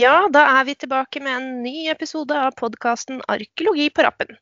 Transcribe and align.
Ja, 0.00 0.28
da 0.32 0.44
er 0.54 0.64
vi 0.68 0.76
tilbake 0.78 1.20
med 1.20 1.34
en 1.34 1.48
ny 1.64 1.88
episode 1.92 2.36
av 2.36 2.54
podkasten 2.56 3.18
'Arkeologi 3.28 3.88
på 3.92 4.04
rappen'. 4.06 4.36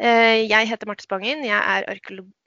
Eh, 0.00 0.46
jeg 0.48 0.68
heter 0.70 0.88
Marte 0.88 1.04
Spangen, 1.04 1.42
jeg 1.44 1.58
er 1.58 1.84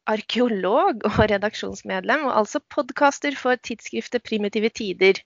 arkeolog 0.08 1.04
og 1.10 1.18
redaksjonsmedlem, 1.30 2.24
og 2.30 2.38
altså 2.40 2.62
podkaster 2.74 3.36
for 3.38 3.60
tidsskriftet 3.68 4.24
Primitive 4.24 4.72
Tider. 4.80 5.20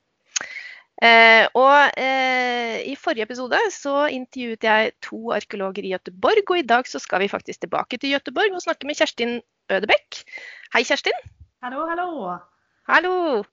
Eh, 1.04 1.46
og 1.54 2.00
eh, 2.02 2.82
i 2.90 2.96
forrige 3.00 3.30
episode 3.30 3.60
så 3.72 4.08
intervjuet 4.12 4.68
jeg 4.68 4.92
to 5.06 5.32
arkeologer 5.38 5.86
i 5.86 5.94
Göteborg, 5.94 6.44
og 6.50 6.58
i 6.60 6.68
dag 6.74 6.90
så 6.90 7.00
skal 7.00 7.24
vi 7.24 7.32
faktisk 7.32 7.62
tilbake 7.62 8.02
til 8.02 8.18
Göteborg 8.18 8.58
og 8.58 8.66
snakke 8.66 8.90
med 8.90 9.00
Kjerstin 9.00 9.40
Ødebekk. 9.72 10.26
Hei, 10.74 10.84
Kjerstin. 10.84 11.24
Hallo, 11.64 11.86
hallo. 11.88 12.40
Hallo. 12.90 13.44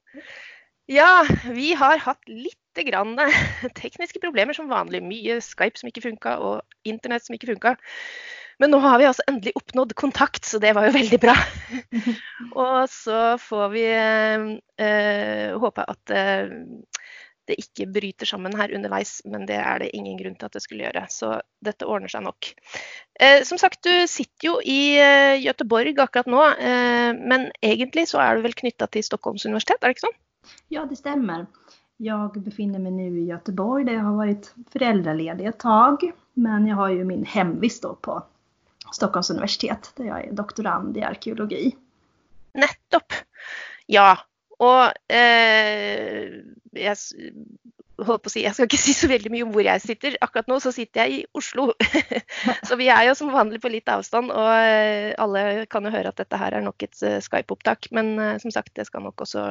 Ja, 0.90 1.22
vi 1.54 1.74
har 1.78 2.02
hatt 2.02 2.26
litt 2.26 2.58
grann 2.80 3.18
tekniske 3.82 4.22
problemer 4.22 4.56
som 4.56 4.70
vanlig. 4.72 5.02
Mye 5.04 5.40
Skype 5.44 5.80
som 5.80 5.90
ikke 5.90 6.06
funka, 6.08 6.38
og 6.40 6.88
internett 6.88 7.26
som 7.26 7.36
ikke 7.36 7.52
funka. 7.52 7.76
Men 8.62 8.72
nå 8.72 8.78
har 8.84 9.00
vi 9.00 9.08
altså 9.08 9.24
endelig 9.28 9.56
oppnådd 9.58 9.94
kontakt, 9.98 10.44
så 10.46 10.60
det 10.62 10.74
var 10.76 10.86
jo 10.86 10.94
veldig 10.94 11.18
bra. 11.20 11.34
og 12.64 12.88
så 12.92 13.20
får 13.42 13.68
vi 13.72 13.84
eh, 13.92 15.60
håpe 15.60 15.86
at 15.92 16.14
eh, 16.14 16.52
det 17.50 17.58
ikke 17.58 17.88
bryter 17.90 18.28
sammen 18.28 18.54
her 18.56 18.72
underveis, 18.76 19.16
men 19.26 19.46
det 19.48 19.58
er 19.58 19.82
det 19.82 19.90
ingen 19.96 20.18
grunn 20.20 20.36
til 20.38 20.46
at 20.46 20.56
det 20.56 20.62
skulle 20.62 20.86
gjøre. 20.86 21.04
Så 21.10 21.34
dette 21.64 21.88
ordner 21.90 22.12
seg 22.12 22.24
nok. 22.26 22.52
Eh, 23.18 23.42
som 23.48 23.58
sagt, 23.60 23.82
du 23.82 24.06
sitter 24.10 24.46
jo 24.46 24.56
i 24.62 24.94
eh, 25.02 25.42
Göteborg 25.42 25.98
akkurat 26.04 26.30
nå, 26.30 26.44
eh, 26.54 27.10
men 27.18 27.50
egentlig 27.64 28.06
så 28.12 28.22
er 28.22 28.38
du 28.38 28.46
vel 28.46 28.56
knytta 28.62 28.88
til 28.92 29.06
Stockholms 29.06 29.46
universitet, 29.48 29.80
er 29.80 29.90
det 29.90 29.98
ikke 29.98 30.08
sånn? 30.08 30.20
Ja, 30.74 30.86
det 30.86 30.98
stämmer. 30.98 31.46
Jag 32.04 32.32
befinner 32.32 32.78
mig 32.78 32.92
nu 32.92 33.18
i 33.18 33.24
Göteborg 33.24 33.84
där 33.84 33.92
jag 33.92 34.00
har 34.00 34.16
varit 34.16 34.54
föräldraledig 34.70 35.46
ett 35.46 35.58
tag. 35.58 36.12
Men 36.34 36.66
jag 36.66 36.76
har 36.76 36.88
ju 36.88 37.04
min 37.04 37.24
hemvist 37.24 37.82
då 37.82 37.94
på 37.94 38.22
Stockholms 38.92 39.30
universitet 39.30 39.92
där 39.96 40.04
jag 40.04 40.24
är 40.24 40.32
doktorand 40.32 40.96
i 40.96 41.02
arkeologi. 41.02 41.76
Nettopp. 42.52 43.12
Ja, 43.86 44.18
och 44.58 45.12
eh, 45.14 46.28
jag 46.70 46.96
holdt 48.08 48.24
på 48.24 48.30
å 48.30 48.32
si, 48.34 48.42
jeg 48.44 48.56
skal 48.56 48.68
ikke 48.68 48.80
si 48.80 48.94
så 48.96 49.08
veldig 49.10 49.32
mye 49.32 49.46
om 49.46 49.52
hvor 49.54 49.64
jeg 49.66 49.82
sitter. 49.84 50.16
Akkurat 50.24 50.48
nå 50.50 50.58
så 50.62 50.72
sitter 50.74 51.04
jeg 51.04 51.18
i 51.18 51.20
Oslo. 51.38 51.68
så 52.68 52.78
vi 52.80 52.88
er 52.92 53.08
jo 53.08 53.16
som 53.18 53.32
vanlig 53.34 53.60
på 53.62 53.72
litt 53.72 53.90
avstand. 53.92 54.32
Og 54.34 54.48
eh, 54.54 55.12
alle 55.22 55.66
kan 55.72 55.86
jo 55.86 55.94
høre 55.94 56.12
at 56.12 56.20
dette 56.22 56.40
her 56.40 56.58
er 56.58 56.64
nok 56.64 56.86
et 56.86 57.04
eh, 57.06 57.20
Skype-opptak. 57.24 57.90
Men 57.96 58.14
eh, 58.18 58.34
som 58.42 58.54
sagt, 58.54 58.74
det 58.78 58.88
skal 58.88 59.06
nok 59.06 59.24
også 59.26 59.46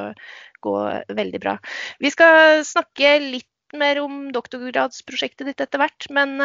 gå 0.64 0.76
veldig 1.22 1.42
bra. 1.44 1.56
Vi 2.04 2.12
skal 2.14 2.66
snakke 2.68 3.16
litt 3.24 3.48
mer 3.78 4.02
om 4.04 4.28
doktorgradsprosjektet 4.36 5.48
ditt 5.48 5.64
etter 5.64 5.80
hvert. 5.82 6.10
Men 6.12 6.36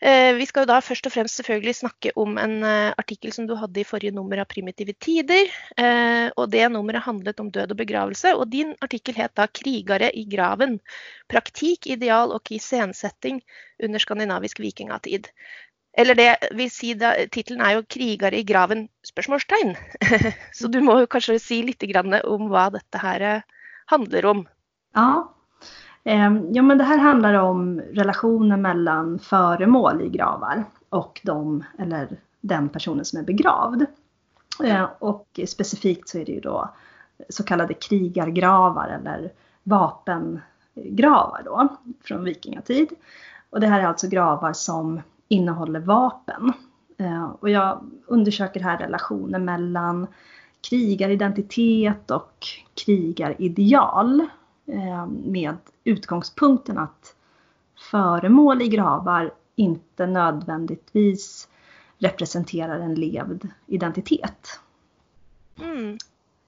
Eh, 0.00 0.32
vi 0.38 0.46
skal 0.46 0.62
jo 0.62 0.70
da 0.70 0.78
først 0.84 1.08
og 1.08 1.12
fremst 1.12 1.40
selvfølgelig 1.40 1.74
snakke 1.80 2.12
om 2.22 2.36
en 2.38 2.60
eh, 2.62 2.94
artikkel 3.00 3.32
som 3.34 3.48
du 3.48 3.56
hadde 3.58 3.80
i 3.82 3.86
forrige 3.86 4.14
nummer 4.14 4.38
av 4.38 4.46
Primitive 4.50 4.94
tider. 5.02 5.50
Eh, 5.74 6.28
og 6.38 6.52
det 6.52 6.68
nummeret 6.70 7.02
handlet 7.02 7.40
om 7.42 7.50
død 7.50 7.74
og 7.74 7.80
begravelse. 7.80 8.34
Og 8.38 8.46
din 8.52 8.76
artikkel 8.84 9.18
het 9.18 9.34
da 9.34 9.48
'Krigere 9.50 10.12
i 10.14 10.24
graven. 10.30 10.78
Praktikk, 11.28 11.88
ideal 11.90 12.30
og 12.30 12.46
iscenesetting 12.50 13.42
under 13.82 13.98
skandinavisk 13.98 14.60
vikingatid'. 14.62 15.32
Eller 15.98 16.14
det 16.14 16.30
vil 16.54 16.70
si, 16.70 16.94
tittelen 16.94 17.60
er 17.60 17.78
jo 17.78 17.82
'Krigere 17.82 18.38
i 18.38 18.46
graven?' 18.46 18.88
spørsmålstegn. 19.02 19.74
Så 20.58 20.70
du 20.70 20.78
må 20.80 21.00
jo 21.00 21.10
kanskje 21.10 21.40
si 21.42 21.62
litt 21.62 21.82
om 22.24 22.46
hva 22.48 22.70
dette 22.70 22.98
her 23.02 23.42
handler 23.90 24.26
om. 24.26 24.46
Ja, 24.94 25.26
Ehm, 26.08 26.52
ja, 26.52 26.62
men 26.62 26.78
det 26.78 26.84
här 26.84 26.98
handlar 26.98 27.34
om 27.34 27.80
relationen 27.80 28.62
mellan 28.62 29.18
föremål 29.18 30.02
i 30.02 30.08
gravar 30.08 30.64
och 30.88 31.20
de, 31.24 31.64
eller 31.78 32.08
den 32.40 32.68
personen 32.68 33.04
som 33.04 33.18
är 33.18 33.22
begravd. 33.22 33.86
Ehm, 34.64 34.86
och 34.98 35.40
specifikt 35.46 36.08
så 36.08 36.18
är 36.18 36.24
det 36.24 36.32
ju 36.32 36.40
då 36.40 36.70
så 37.28 37.44
kallade 37.44 37.74
krigargravar 37.74 38.88
eller 38.88 39.32
vapengravar 39.62 41.42
då 41.44 41.68
från 42.04 42.24
vikingatid. 42.24 42.88
Och 43.50 43.60
det 43.60 43.66
här 43.66 43.80
är 43.80 43.86
alltså 43.86 44.08
gravar 44.08 44.52
som 44.52 45.00
innehåller 45.28 45.80
vapen. 45.80 46.52
Ehm, 46.98 47.30
och 47.30 47.50
jag 47.50 47.90
undersöker 48.06 48.60
här 48.60 48.78
relationen 48.78 49.44
mellan 49.44 50.06
krigaridentitet 50.70 52.10
och 52.10 52.46
krigarideal. 52.84 54.26
Eh, 54.72 55.06
med 55.06 55.56
utgångspunkten 55.84 56.78
att 56.78 57.14
föremål 57.90 58.62
i 58.62 58.68
gravar 58.68 59.34
inte 59.56 60.06
nödvändigtvis 60.06 61.48
representerar 61.98 62.80
en 62.80 62.94
levd 62.94 63.48
identitet. 63.66 64.60
Mm. 65.60 65.98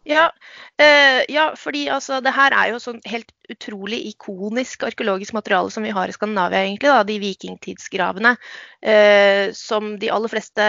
Ja, 0.02 0.32
eh, 0.76 1.24
ja, 1.28 1.54
fordi 1.56 1.88
altså, 1.88 2.20
det 2.20 2.32
her 2.32 2.52
er 2.56 2.72
jo 2.72 2.80
sånn 2.80 3.00
helt 3.04 3.32
utrolig 3.52 4.00
ikonisk 4.08 4.84
arkeologisk 4.88 5.32
materiale 5.36 5.70
som 5.70 5.84
vi 5.84 5.92
har 5.94 6.08
i 6.08 6.12
Skandinavia, 6.12 6.62
egentlig. 6.64 6.90
Da, 6.90 7.04
de 7.04 7.18
vikingtidsgravene. 7.20 8.36
Eh, 8.80 9.52
som 9.52 9.98
de 9.98 10.10
aller 10.10 10.32
fleste 10.32 10.64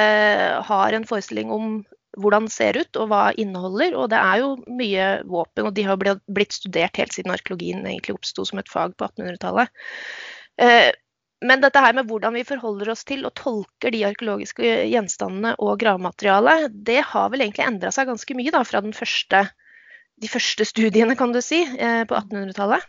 har 0.68 0.94
en 0.94 1.08
forestilling 1.08 1.52
om 1.52 1.84
hvordan 2.20 2.48
det 2.48 2.54
ser 2.54 2.80
ut 2.80 3.00
og 3.00 3.12
hva 3.12 3.22
det 3.30 3.46
inneholder. 3.46 3.96
Og 4.00 4.10
det 4.12 4.20
er 4.20 4.42
jo 4.42 4.50
mye 4.80 5.06
våpen, 5.28 5.68
og 5.68 5.76
de 5.78 5.86
har 5.88 6.00
blitt 6.02 6.58
studert 6.58 7.00
helt 7.00 7.16
siden 7.16 7.34
arkeologien 7.34 7.86
egentlig 7.86 8.18
oppsto 8.18 8.46
som 8.48 8.62
et 8.62 8.72
fag 8.72 8.98
på 8.98 9.08
1800-tallet. 9.08 9.72
Eh, 10.62 10.92
men 11.42 11.64
dette 11.64 11.82
her 11.82 11.96
med 11.98 12.10
hvordan 12.10 12.36
vi 12.38 12.46
forholder 12.46 12.92
oss 12.94 13.04
til 13.08 13.26
og 13.26 13.34
tolker 13.40 13.94
de 13.94 14.04
arkeologiske 14.06 14.76
gjenstandene 14.92 15.56
og 15.58 15.80
gravmaterialet, 15.82 16.70
det 16.86 17.00
har 17.14 17.32
vel 17.34 17.48
egentlig 17.48 17.66
endra 17.66 17.90
seg 17.96 18.12
ganske 18.12 18.38
mye 18.38 18.54
da, 18.54 18.62
fra 18.68 18.84
første, 18.94 19.46
de 20.22 20.30
første 20.30 20.68
studiene 20.70 21.18
kan 21.18 21.34
du 21.34 21.42
si, 21.42 21.64
eh, 21.66 22.04
på 22.06 22.18
1800-tallet? 22.20 22.86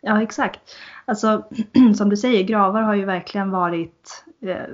Ja, 0.00 0.22
exakt. 0.22 0.60
Alltså, 1.04 1.44
som 1.96 2.08
du 2.08 2.16
säger, 2.16 2.44
gravar 2.44 2.82
har 2.82 2.94
ju 2.94 3.04
verkligen 3.04 3.50
varit 3.50 4.24
eh, 4.40 4.64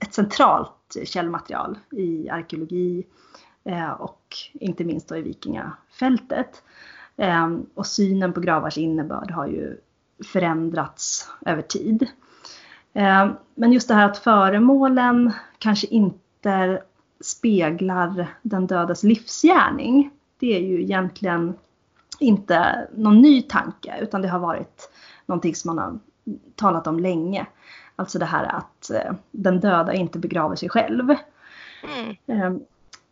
ett 0.00 0.14
centralt 0.14 0.96
källmaterial 1.04 1.78
i 1.90 2.30
arkeologi 2.30 3.06
eh, 3.64 3.90
och 3.90 4.36
inte 4.52 4.84
minst 4.84 5.08
då 5.08 5.16
i 5.16 5.22
vikingafältet. 5.22 6.62
Ehm, 7.16 7.66
och 7.74 7.86
synen 7.86 8.32
på 8.32 8.40
gravars 8.40 8.78
innebörd 8.78 9.30
har 9.30 9.46
ju 9.46 9.76
förändrats 10.24 11.30
över 11.46 11.62
tid. 11.62 12.06
Ehm, 12.92 13.30
men 13.54 13.72
just 13.72 13.88
det 13.88 13.94
här 13.94 14.06
att 14.06 14.18
föremålen 14.18 15.32
kanske 15.58 15.86
inte 15.86 16.82
speglar 17.20 18.26
den 18.42 18.66
dödas 18.66 19.02
livsgärning. 19.02 20.10
Det 20.38 20.56
är 20.56 20.60
ju 20.60 20.82
egentligen 20.82 21.54
inte 22.20 22.88
någon 22.96 23.22
ny 23.22 23.42
tanke 23.42 23.98
utan 24.00 24.22
det 24.22 24.28
har 24.28 24.38
varit 24.38 24.90
någonting 25.26 25.54
som 25.54 25.76
man 25.76 25.84
har 25.84 25.98
talat 26.54 26.86
om 26.86 26.98
länge. 27.00 27.46
Alltså 27.96 28.18
det 28.18 28.24
här 28.24 28.44
att 28.44 28.90
eh, 28.90 29.12
den 29.30 29.60
döda 29.60 29.92
inte 29.92 30.18
begraver 30.18 30.56
sig 30.56 30.68
själv. 30.68 31.14
Mm. 31.82 32.16
Eh, 32.26 32.60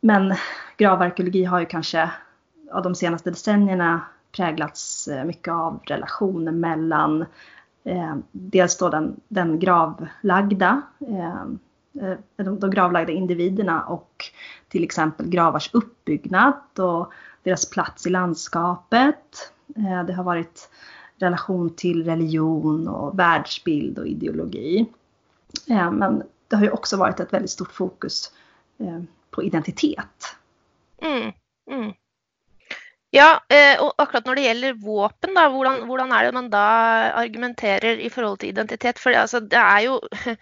men 0.01 0.35
gravarkeologi 0.77 1.45
har 1.45 1.61
ju 1.61 1.67
kanske 1.67 2.11
av 2.73 2.83
de 2.83 2.95
senaste 2.95 3.31
decennierna 3.31 4.01
präglats 4.37 5.09
eh, 5.09 5.25
mycket 5.25 5.53
av 5.53 5.81
relationen 5.85 6.61
mellan 6.61 7.25
eh, 7.85 8.17
dels 8.33 8.79
då 8.79 8.89
den, 8.89 9.21
den 9.29 9.59
gravlagda, 9.59 10.83
eh, 11.01 11.43
eh, 12.09 12.19
de, 12.37 12.61
de 12.61 12.71
gravlagda 12.71 13.13
individerna 13.13 13.83
och 13.83 14.25
till 14.69 14.85
exempel 14.85 15.29
gravars 15.29 15.71
uppbyggnad 15.73 16.79
och 16.79 17.13
deras 17.49 17.71
plats 17.71 18.07
i 18.07 18.11
landskapet. 18.11 19.53
Eh, 19.77 20.05
det 20.05 20.13
har 20.13 20.25
varit 20.25 20.69
relation 21.19 21.75
till 21.77 22.05
religion 22.05 22.89
och 22.89 23.19
världsbild 23.19 23.99
och 23.99 24.07
ideologi. 24.07 24.87
Eh, 25.71 25.91
men 25.91 26.23
det 26.49 26.57
har 26.57 26.65
ju 26.65 26.71
också 26.71 26.97
varit 26.97 27.21
ett 27.21 27.33
väldigt 27.33 27.51
stort 27.51 27.73
fokus 27.73 28.33
eh, 28.79 29.03
på 29.31 29.43
identitet. 29.43 30.37
Mm, 31.03 31.33
mm. 31.71 31.93
Ja, 33.11 33.41
och 33.81 33.87
og 33.87 33.93
akkurat 33.99 34.25
det 34.25 34.41
gäller 34.41 34.73
vapen, 34.73 35.37
hur 35.37 35.49
hvordan, 35.51 35.87
hvordan, 35.89 36.11
det 36.11 36.33
man 36.33 36.51
då 36.51 36.59
argumenterar 36.59 37.99
i 37.99 38.11
förhållande 38.11 38.41
till 38.41 38.49
identitet? 38.49 38.99
För 38.99 39.13
alltså, 39.13 39.41
det 39.41 39.57
är 39.57 39.81
ju 39.81 40.01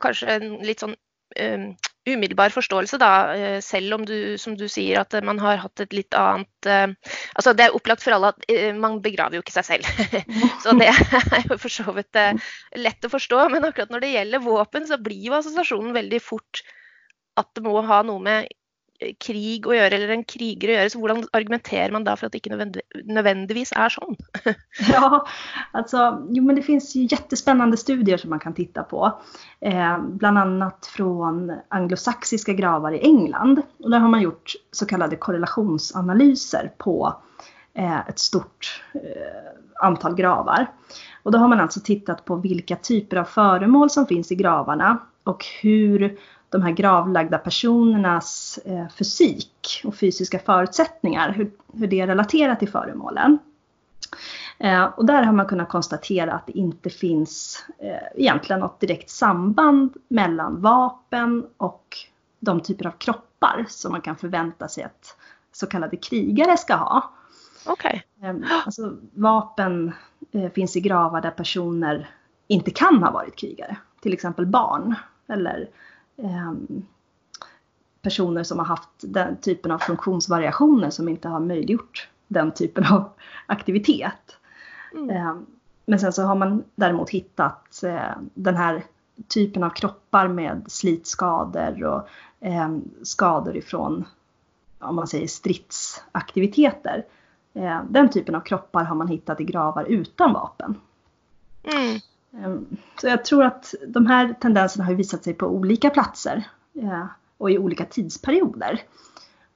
kanske 0.00 0.26
en 0.26 0.54
lite 0.54 0.80
sån 0.80 0.94
um, 1.40 1.76
umiddelbar 2.14 2.52
forståelse, 2.54 2.98
da, 3.00 3.10
eh, 3.34 3.58
selv 3.64 3.96
om 3.98 4.04
du, 4.06 4.36
som 4.40 4.56
du 4.58 4.66
sier, 4.70 5.00
at 5.02 5.14
eh, 5.16 5.24
man 5.26 5.40
har 5.42 5.60
hatt 5.62 5.82
et 5.84 5.94
litt 5.96 6.16
annet 6.16 6.68
uh, 6.68 6.92
Altså, 7.38 7.54
det 7.56 7.66
er 7.66 7.76
opplagt 7.76 8.04
for 8.04 8.16
alle 8.16 8.32
at 8.34 8.46
uh, 8.50 8.70
man 8.76 8.98
begraver 9.04 9.38
jo 9.38 9.44
ikke 9.44 9.54
seg 9.54 9.68
selv. 9.68 9.90
så 10.64 10.74
det 10.78 10.90
er 10.90 11.46
jo 11.48 11.58
for 11.60 11.72
så 11.72 11.94
vidt 11.96 12.20
uh, 12.20 12.50
lett 12.78 13.06
å 13.06 13.12
forstå. 13.12 13.42
Men 13.54 13.68
akkurat 13.68 13.92
når 13.92 14.04
det 14.04 14.14
gjelder 14.14 14.44
våpen, 14.44 14.88
så 14.88 15.00
blir 15.00 15.30
jo 15.30 15.36
assosiasjonen 15.38 15.96
veldig 15.96 16.22
fort 16.24 16.64
at 17.40 17.50
det 17.56 17.64
må 17.64 17.78
ha 17.86 18.02
noe 18.06 18.20
med 18.22 18.50
krig 19.18 19.66
att 19.66 19.76
göra 19.76 19.86
eller 19.86 20.08
en 20.08 20.24
krigare 20.24 20.72
att 20.72 20.78
göra. 20.78 20.90
Så 20.90 21.08
hur 21.08 21.26
argumenterar 21.32 21.90
man 21.90 22.04
då 22.04 22.16
för 22.16 22.26
att 22.26 22.32
det 22.32 22.46
inte 22.46 22.80
nödvändigtvis 23.04 23.72
är 23.76 23.88
så? 23.88 24.16
ja, 24.92 25.26
alltså, 25.70 26.26
jo 26.30 26.44
men 26.44 26.56
det 26.56 26.62
finns 26.62 26.94
ju 26.94 27.08
jättespännande 27.10 27.76
studier 27.76 28.16
som 28.16 28.30
man 28.30 28.38
kan 28.38 28.54
titta 28.54 28.82
på. 28.82 29.20
Eh, 29.60 29.98
bland 30.02 30.38
annat 30.38 30.86
från 30.86 31.52
anglosaxiska 31.68 32.52
gravar 32.52 32.92
i 32.92 33.00
England. 33.00 33.62
Och 33.78 33.90
där 33.90 33.98
har 33.98 34.08
man 34.08 34.22
gjort 34.22 34.52
så 34.70 34.86
kallade 34.86 35.16
korrelationsanalyser 35.16 36.72
på 36.78 37.22
eh, 37.74 38.08
ett 38.08 38.18
stort 38.18 38.82
eh, 38.94 39.82
antal 39.82 40.14
gravar. 40.14 40.66
Och 41.22 41.32
då 41.32 41.38
har 41.38 41.48
man 41.48 41.60
alltså 41.60 41.80
tittat 41.80 42.24
på 42.24 42.36
vilka 42.36 42.76
typer 42.76 43.16
av 43.16 43.24
föremål 43.24 43.90
som 43.90 44.06
finns 44.06 44.32
i 44.32 44.34
gravarna 44.34 44.98
och 45.24 45.44
hur 45.62 46.18
de 46.50 46.62
här 46.62 46.70
gravlagda 46.70 47.38
personernas 47.38 48.58
eh, 48.64 48.88
fysik 48.88 49.82
och 49.84 49.94
fysiska 49.94 50.38
förutsättningar, 50.38 51.32
hur, 51.32 51.50
hur 51.72 51.86
det 51.86 52.00
är 52.00 52.06
relaterat 52.06 52.58
till 52.58 52.68
föremålen. 52.68 53.38
Eh, 54.58 54.84
och 54.84 55.06
där 55.06 55.22
har 55.22 55.32
man 55.32 55.46
kunnat 55.46 55.68
konstatera 55.68 56.32
att 56.32 56.46
det 56.46 56.58
inte 56.58 56.90
finns 56.90 57.64
eh, 57.78 58.20
egentligen 58.22 58.60
något 58.60 58.80
direkt 58.80 59.10
samband 59.10 59.96
mellan 60.08 60.60
vapen 60.60 61.46
och 61.56 61.96
de 62.40 62.60
typer 62.60 62.86
av 62.86 62.90
kroppar 62.90 63.66
som 63.68 63.92
man 63.92 64.00
kan 64.00 64.16
förvänta 64.16 64.68
sig 64.68 64.84
att 64.84 65.16
så 65.52 65.66
kallade 65.66 65.96
krigare 65.96 66.56
ska 66.56 66.74
ha. 66.74 67.10
Okej. 67.66 68.04
Okay. 68.18 68.42
Alltså, 68.64 68.96
vapen 69.14 69.92
finns 70.54 70.76
i 70.76 70.80
gravar 70.80 71.20
där 71.20 71.30
personer 71.30 72.10
inte 72.46 72.70
kan 72.70 73.02
ha 73.02 73.10
varit 73.10 73.36
krigare. 73.36 73.76
Till 74.00 74.12
exempel 74.12 74.46
barn 74.46 74.94
eller 75.28 75.68
personer 78.02 78.42
som 78.42 78.58
har 78.58 78.66
haft 78.66 78.88
den 79.00 79.36
typen 79.36 79.70
av 79.70 79.78
funktionsvariationer 79.78 80.90
som 80.90 81.08
inte 81.08 81.28
har 81.28 81.40
möjliggjort 81.40 82.08
den 82.28 82.52
typen 82.52 82.86
av 82.86 83.10
aktivitet. 83.46 84.36
Mm. 84.92 85.10
Eh, 85.10 85.34
men 85.86 86.00
sen 86.00 86.12
så 86.12 86.22
har 86.22 86.34
man 86.34 86.64
däremot 86.74 87.10
hittat 87.10 87.82
eh, 87.82 88.12
den 88.34 88.56
här 88.56 88.84
typen 89.28 89.62
av 89.62 89.70
kroppar 89.70 90.28
med 90.28 90.64
slitskador 90.66 91.84
och 91.84 92.08
eh, 92.46 92.76
skador 93.02 93.56
ifrån 93.56 94.04
om 94.78 94.96
man 94.96 95.06
säger 95.06 95.26
stridsaktiviteter. 95.26 97.04
Den 97.88 98.10
typen 98.10 98.34
av 98.34 98.40
kroppar 98.40 98.84
har 98.84 98.96
man 98.96 99.08
hittat 99.08 99.40
i 99.40 99.44
gravar 99.44 99.84
utan 99.84 100.32
vapen. 100.32 100.80
Mm. 101.62 102.00
Ehm, 102.32 102.76
så 103.00 103.06
jag 103.06 103.24
tror 103.24 103.44
att 103.44 103.74
de 103.86 104.06
här 104.06 104.34
tendenserna 104.40 104.84
har 104.84 104.94
visat 104.94 105.24
sig 105.24 105.34
på 105.34 105.46
olika 105.46 105.90
platser 105.90 106.48
eh, 106.74 107.06
och 107.38 107.50
i 107.50 107.58
olika 107.58 107.84
tidsperioder. 107.84 108.82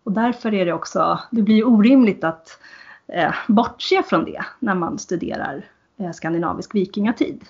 Och 0.05 0.13
därför 0.13 0.55
är 0.55 0.67
det 0.67 0.73
också, 0.73 1.21
det 1.31 1.43
blir 1.43 1.67
orimligt 1.67 2.25
att 2.25 2.59
eh, 3.07 3.35
bortse 3.49 4.03
från 4.03 4.25
det 4.25 4.45
när 4.59 4.75
man 4.75 4.99
studerar 4.99 5.65
eh, 5.97 6.13
skandinavisk 6.13 6.75
vikingatid. 6.75 7.45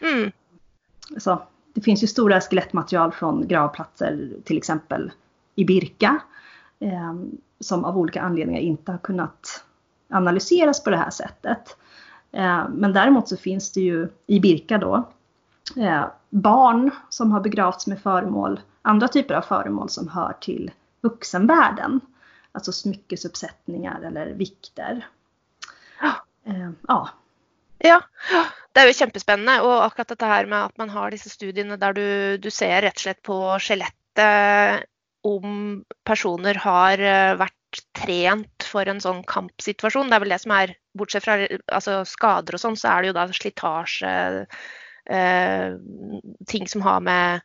Mm. 0.00 0.32
Så, 1.16 1.42
det 1.74 1.80
finns 1.80 2.02
ju 2.02 2.06
stora 2.06 2.40
skelettmaterial 2.40 3.12
från 3.12 3.48
gravplatser, 3.48 4.30
till 4.44 4.56
exempel 4.56 5.12
i 5.54 5.64
Birka, 5.64 6.20
som 7.60 7.84
av 7.84 7.98
olika 7.98 8.22
anledningar 8.22 8.60
inte 8.60 8.92
har 8.92 8.98
kunnat 8.98 9.64
analyseras 10.08 10.84
på 10.84 10.90
det 10.90 10.96
här 10.96 11.10
sättet. 11.10 11.76
Eh, 12.32 12.68
men 12.68 12.92
däremot 12.92 13.28
så 13.28 13.36
finns 13.36 13.72
det 13.72 13.80
ju 13.80 14.08
i 14.26 14.40
Birka 14.40 14.78
då 14.78 15.08
eh, 15.76 16.04
barn 16.30 16.90
som 17.08 17.32
har 17.32 17.40
begravts 17.40 17.86
med 17.86 18.00
föremål, 18.02 18.60
andra 18.82 19.08
typer 19.08 19.34
av 19.34 19.42
föremål 19.42 19.88
som 19.88 20.08
hör 20.08 20.32
till 20.40 20.70
vuxenvärlden. 21.00 22.00
Alltså 22.52 22.72
smyckesuppsättningar 22.72 24.00
eller 24.00 24.26
vikter. 24.26 25.06
Eh, 26.44 26.70
ja. 26.88 27.08
Ja, 27.78 28.02
det 28.72 28.80
är 28.80 28.86
ju 28.86 28.92
jättespännande 28.96 29.60
och 29.60 29.84
akkurat 29.84 30.18
det 30.18 30.26
här 30.26 30.46
med 30.46 30.64
att 30.64 30.76
man 30.76 30.90
har 30.90 31.10
dessa 31.10 31.30
studierna 31.30 31.76
där 31.76 31.92
du, 31.92 32.38
du 32.38 32.50
ser 32.50 32.82
rätt 32.82 32.98
slett 32.98 33.22
på 33.22 33.58
skelettet 33.60 34.84
om 35.22 35.84
personer 36.04 36.54
har 36.54 37.34
varit 37.34 37.52
trent 38.66 38.72
for 38.72 38.88
en 38.88 39.00
sånn 39.00 39.22
kampsituasjon. 39.24 40.10
Det 40.10 40.16
er 40.16 40.24
vel 40.24 40.34
det 40.34 40.40
som 40.42 40.52
er 40.52 40.76
Bortsett 40.96 41.24
fra 41.24 41.36
altså, 41.72 42.04
skader 42.04 42.54
og 42.56 42.60
sånn, 42.60 42.76
så 42.76 42.88
er 42.88 43.02
det 43.02 43.08
jo 43.08 43.16
da 43.16 43.26
slitasje, 43.32 44.46
eh, 45.06 45.76
ting 46.46 46.66
som 46.66 46.82
har 46.82 47.00
med 47.00 47.42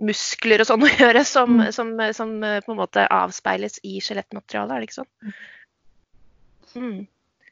muskler 0.00 0.60
og 0.60 0.66
sånn 0.66 0.84
å 0.84 0.90
gjøre, 1.00 1.24
som, 1.24 1.60
mm. 1.60 1.72
som, 1.72 1.94
som, 2.12 2.36
på 2.40 2.72
en 2.72 2.80
måte 2.80 3.06
avspeiles 3.06 3.80
i 3.84 4.00
skjelettmaterialet, 4.00 4.74
er 4.74 4.80
det 4.80 4.88
ikke 4.88 5.00
sånn? 5.00 5.34
Mm. 6.76 7.00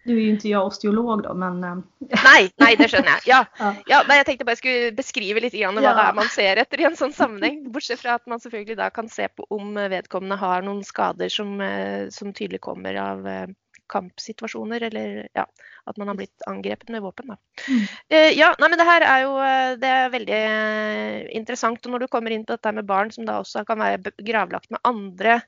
Nu 0.02 0.16
är 0.16 0.20
ju 0.20 0.30
inte 0.30 0.48
jag 0.48 0.66
osteolog 0.66 1.22
då, 1.22 1.34
men... 1.34 1.64
Eh, 1.64 1.76
nej, 2.24 2.52
nej, 2.56 2.76
det 2.76 2.88
skönjer 2.88 3.10
jag. 3.10 3.20
Ja, 3.26 3.46
ja. 3.58 3.74
ja 3.86 4.04
men 4.08 4.16
jag 4.16 4.26
tänkte 4.26 4.44
bara 4.44 4.50
jag 4.50 4.58
skulle 4.58 4.92
beskriva 4.92 5.40
lite 5.40 5.58
grann 5.58 5.74
vad 5.74 5.84
ja. 5.84 5.94
det 5.94 6.00
är 6.00 6.12
man 6.12 6.24
ser 6.24 6.56
efter 6.56 6.80
i 6.80 6.84
en 6.84 6.96
sån 6.96 7.12
sammanhang. 7.12 7.72
Bortsett 7.72 8.00
från 8.00 8.12
att 8.12 8.26
man 8.26 8.40
såklart 8.40 8.76
då 8.76 8.90
kan 8.90 9.08
se 9.08 9.28
på 9.28 9.46
om 9.50 9.74
vedkommande 9.74 10.36
har 10.36 10.62
någon 10.62 10.84
skador 10.84 11.28
som, 11.28 11.60
eh, 11.60 12.08
som 12.08 12.32
tydligt 12.32 12.60
kommer 12.60 12.94
av 12.94 13.28
eh, 13.28 13.48
kampsituationer 13.88 14.82
eller 14.82 15.28
ja, 15.32 15.46
att 15.84 15.96
man 15.96 16.08
har 16.08 16.14
blivit 16.14 16.42
angrepen 16.46 16.92
med 16.92 17.02
vapen. 17.02 17.26
Mm. 17.26 18.38
Ja, 18.38 18.54
nej, 18.58 18.70
men 18.70 18.78
det 18.78 18.84
här 18.84 19.00
är 19.00 19.20
ju 19.20 19.76
det 19.76 19.86
är 19.86 20.10
väldigt 20.10 21.30
intressant 21.30 21.86
och 21.86 21.92
när 21.92 21.98
du 21.98 22.08
kommer 22.08 22.30
in 22.30 22.46
på 22.46 22.52
detta 22.52 22.72
med 22.72 22.84
barn 22.84 23.12
som 23.12 23.26
då 23.26 23.36
också 23.36 23.64
kan 23.64 23.78
vara 23.78 23.96
gravlagt 24.18 24.70
med 24.70 24.80
andra 24.82 25.40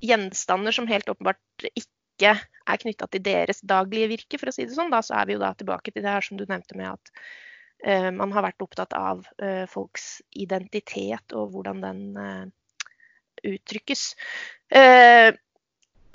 gjenstander 0.00 0.72
som 0.72 0.86
helt 0.86 1.08
uppenbart 1.08 1.36
inte 1.74 1.97
ikke 2.18 2.34
er 2.68 2.80
knytta 2.82 3.06
til 3.08 3.24
deres 3.24 3.62
daglige 3.64 4.10
virke, 4.10 4.40
for 4.40 4.50
å 4.50 4.54
si 4.54 4.66
det 4.66 4.76
sånn, 4.76 4.90
da, 4.92 5.00
så 5.04 5.16
er 5.20 5.28
vi 5.28 5.36
jo 5.36 5.42
da 5.42 5.54
tilbake 5.56 5.94
til 5.94 6.04
det 6.04 6.10
her 6.12 6.24
som 6.24 6.36
du 6.36 6.44
nevnte 6.48 6.76
med 6.76 6.90
at 6.90 7.12
uh, 7.86 8.10
man 8.12 8.34
har 8.34 8.44
vært 8.50 8.64
opptatt 8.66 8.92
av 8.98 9.22
uh, 9.40 9.64
folks 9.70 10.18
identitet 10.36 11.32
og 11.38 11.54
hvordan 11.54 11.80
den 11.84 12.02
uh, 12.18 12.46
uttrykkes. 13.46 14.16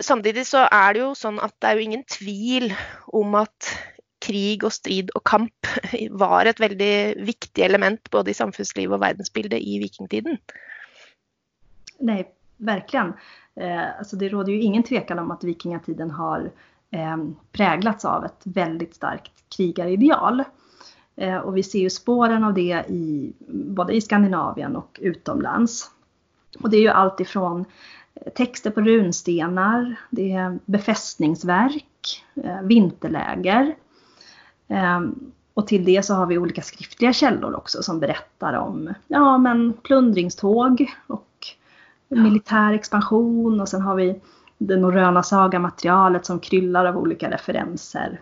samtidig 0.04 0.44
så 0.44 0.66
er 0.68 0.94
det 0.94 1.00
jo 1.00 1.14
sånn 1.16 1.38
at 1.40 1.54
det 1.64 1.70
er 1.70 1.78
jo 1.80 1.86
ingen 1.88 2.04
tvil 2.04 2.66
om 3.16 3.38
at 3.40 3.70
krig 4.26 4.64
och 4.64 4.74
strid 4.74 5.10
och 5.10 5.28
kamp 5.28 5.68
var 6.10 6.46
ett 6.46 6.60
väldigt 6.60 7.18
viktigt 7.18 7.58
element 7.58 8.12
både 8.12 8.32
i 8.32 8.34
samfunnslivet 8.34 8.96
och 8.96 9.02
verdensbildet 9.02 9.62
i 9.62 9.80
vikingtiden. 9.80 10.38
Nej, 12.00 12.32
verkligen. 12.64 13.14
Eh, 13.56 13.98
alltså 13.98 14.16
det 14.16 14.30
råder 14.30 14.54
ju 14.54 14.62
ingen 14.62 14.84
tvekan 14.84 15.20
om 15.20 15.32
att 15.32 15.44
vikingatiden 15.44 16.12
har 16.12 16.52
eh, 16.92 17.18
präglats 17.52 18.06
av 18.06 18.26
ett 18.26 18.42
väldigt 18.44 18.96
starkt 18.96 19.32
krigarideal. 19.58 20.44
Eh, 21.16 21.38
och 21.38 21.58
vi 21.58 21.64
ser 21.64 21.80
ju 21.80 21.90
spåren 21.90 22.44
av 22.44 22.54
det 22.54 22.86
i, 22.88 23.34
både 23.50 23.94
i 23.94 24.02
Skandinavien 24.02 24.76
och 24.76 25.00
utomlands. 25.02 25.92
Och 26.60 26.70
det 26.70 26.78
är 26.78 26.82
ju 26.82 26.90
allt 26.90 27.20
ifrån 27.20 27.66
eh, 28.16 28.34
texter 28.34 28.72
på 28.72 28.82
runstenar, 28.82 29.96
det 30.10 30.32
är 30.32 30.60
befästningsverk, 30.66 32.24
eh, 32.36 32.62
vinterläger. 32.62 33.76
Eh, 34.68 35.02
och 35.54 35.68
till 35.68 35.86
det 35.86 36.06
så 36.06 36.14
har 36.14 36.26
vi 36.26 36.38
olika 36.38 36.62
skriftliga 36.62 37.14
källor 37.14 37.56
också 37.56 37.84
som 37.84 38.00
berättar 38.00 38.54
om 38.54 38.94
ja, 39.08 39.38
men 39.38 39.74
plundringståg 39.74 40.92
och 41.08 41.28
militär 42.16 42.74
expansion 42.74 43.62
och 43.62 43.70
sen 43.70 43.82
har 43.82 43.96
vi 43.96 44.22
det 44.58 44.78
norröna 44.78 45.24
sagamaterialet 45.24 46.26
som 46.26 46.40
kryllar 46.40 46.86
av 46.86 46.98
olika 46.98 47.32
referenser 47.32 48.22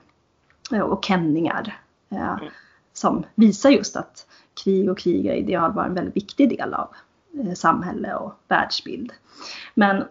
eh, 0.71 0.81
och 0.81 1.05
känningar. 1.05 1.79
Eh, 2.09 2.31
mm. 2.31 2.49
Som 2.93 3.23
visar 3.35 3.69
just 3.69 3.95
att 3.95 4.27
krig 4.63 4.89
och 4.89 4.97
krigarideal 4.97 5.73
var 5.73 5.85
en 5.85 5.93
väldigt 5.93 6.15
viktig 6.15 6.49
del 6.49 6.73
av 6.73 6.89
eh, 7.39 7.53
samhälle 7.53 8.15
och 8.15 8.33
världsbild. 8.47 9.11
Men 9.73 10.03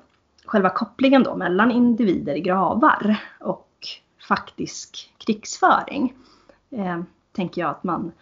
själva 0.44 0.70
kopplingen 0.70 1.22
då 1.22 1.36
mellan 1.36 1.70
individer 1.70 2.34
i 2.34 2.40
gravar 2.40 3.16
och 3.40 3.68
faktisk 4.28 5.14
krigsföring 5.18 6.14
eh, 6.70 7.00
tänker 7.32 7.60
jag 7.60 7.70
att 7.70 7.84
man 7.84 8.12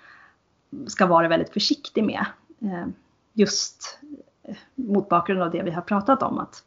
ska 0.87 1.07
vara 1.07 1.29
väldigt 1.29 1.53
försiktig 1.53 2.05
med. 2.05 2.27
Eh, 2.63 2.87
just 3.33 3.99
mot 4.75 5.09
bakgrund 5.09 5.43
av 5.43 5.51
det 5.51 5.63
vi 5.63 5.71
har 5.71 5.83
pratat 5.83 6.23
om 6.23 6.39
att, 6.39 6.65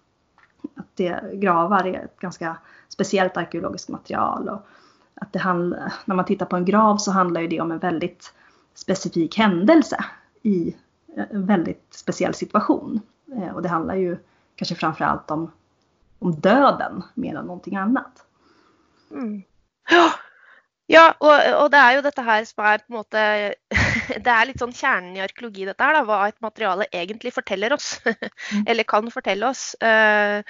att 0.75 0.85
det, 0.95 1.21
gravar 1.33 1.87
är 1.87 2.03
ett 2.03 2.19
ganska 2.19 2.57
speciellt 2.89 3.37
arkeologiskt 3.37 3.89
material. 3.89 4.49
Och 4.49 4.67
att 5.15 5.33
det 5.33 5.39
handlar, 5.39 5.93
när 6.05 6.15
man 6.15 6.25
tittar 6.25 6.45
på 6.45 6.55
en 6.55 6.65
grav 6.65 6.97
så 6.97 7.11
handlar 7.11 7.41
det 7.41 7.61
om 7.61 7.71
en 7.71 7.79
väldigt 7.79 8.33
specifik 8.73 9.37
händelse 9.37 10.05
i 10.41 10.75
en 11.15 11.45
väldigt 11.45 11.87
speciell 11.89 12.33
situation. 12.33 12.99
Eh, 13.35 13.55
och 13.55 13.61
det 13.61 13.69
handlar 13.69 13.95
ju 13.95 14.17
kanske 14.55 14.75
framförallt 14.75 15.31
om, 15.31 15.51
om 16.19 16.35
döden 16.35 17.03
mer 17.13 17.35
än 17.35 17.45
någonting 17.45 17.75
annat. 17.75 18.25
Mm. 19.11 19.41
Ja, 19.89 20.11
Ja, 20.91 21.05
og, 21.23 21.31
og, 21.31 21.69
det 21.71 21.79
er 21.79 21.95
jo 21.95 22.03
dette 22.05 22.25
her 22.25 22.43
som 22.47 22.65
er 22.67 22.83
på 22.83 22.91
en 22.91 22.99
måte 22.99 23.23
Det 24.25 24.33
er 24.33 24.47
litt 24.49 24.61
sånn 24.61 24.75
kjernen 24.75 25.15
i 25.15 25.23
arkeologi, 25.23 25.65
dette 25.69 25.87
her, 25.87 25.95
da, 25.95 26.03
hva 26.07 26.25
et 26.27 26.39
materiale 26.43 26.87
egentlig 26.91 27.31
forteller 27.35 27.75
oss. 27.77 27.93
Mm. 28.03 28.65
Eller 28.69 28.87
kan 28.87 29.07
fortelle 29.13 29.47
oss. 29.47 29.71
Uh, 29.79 30.43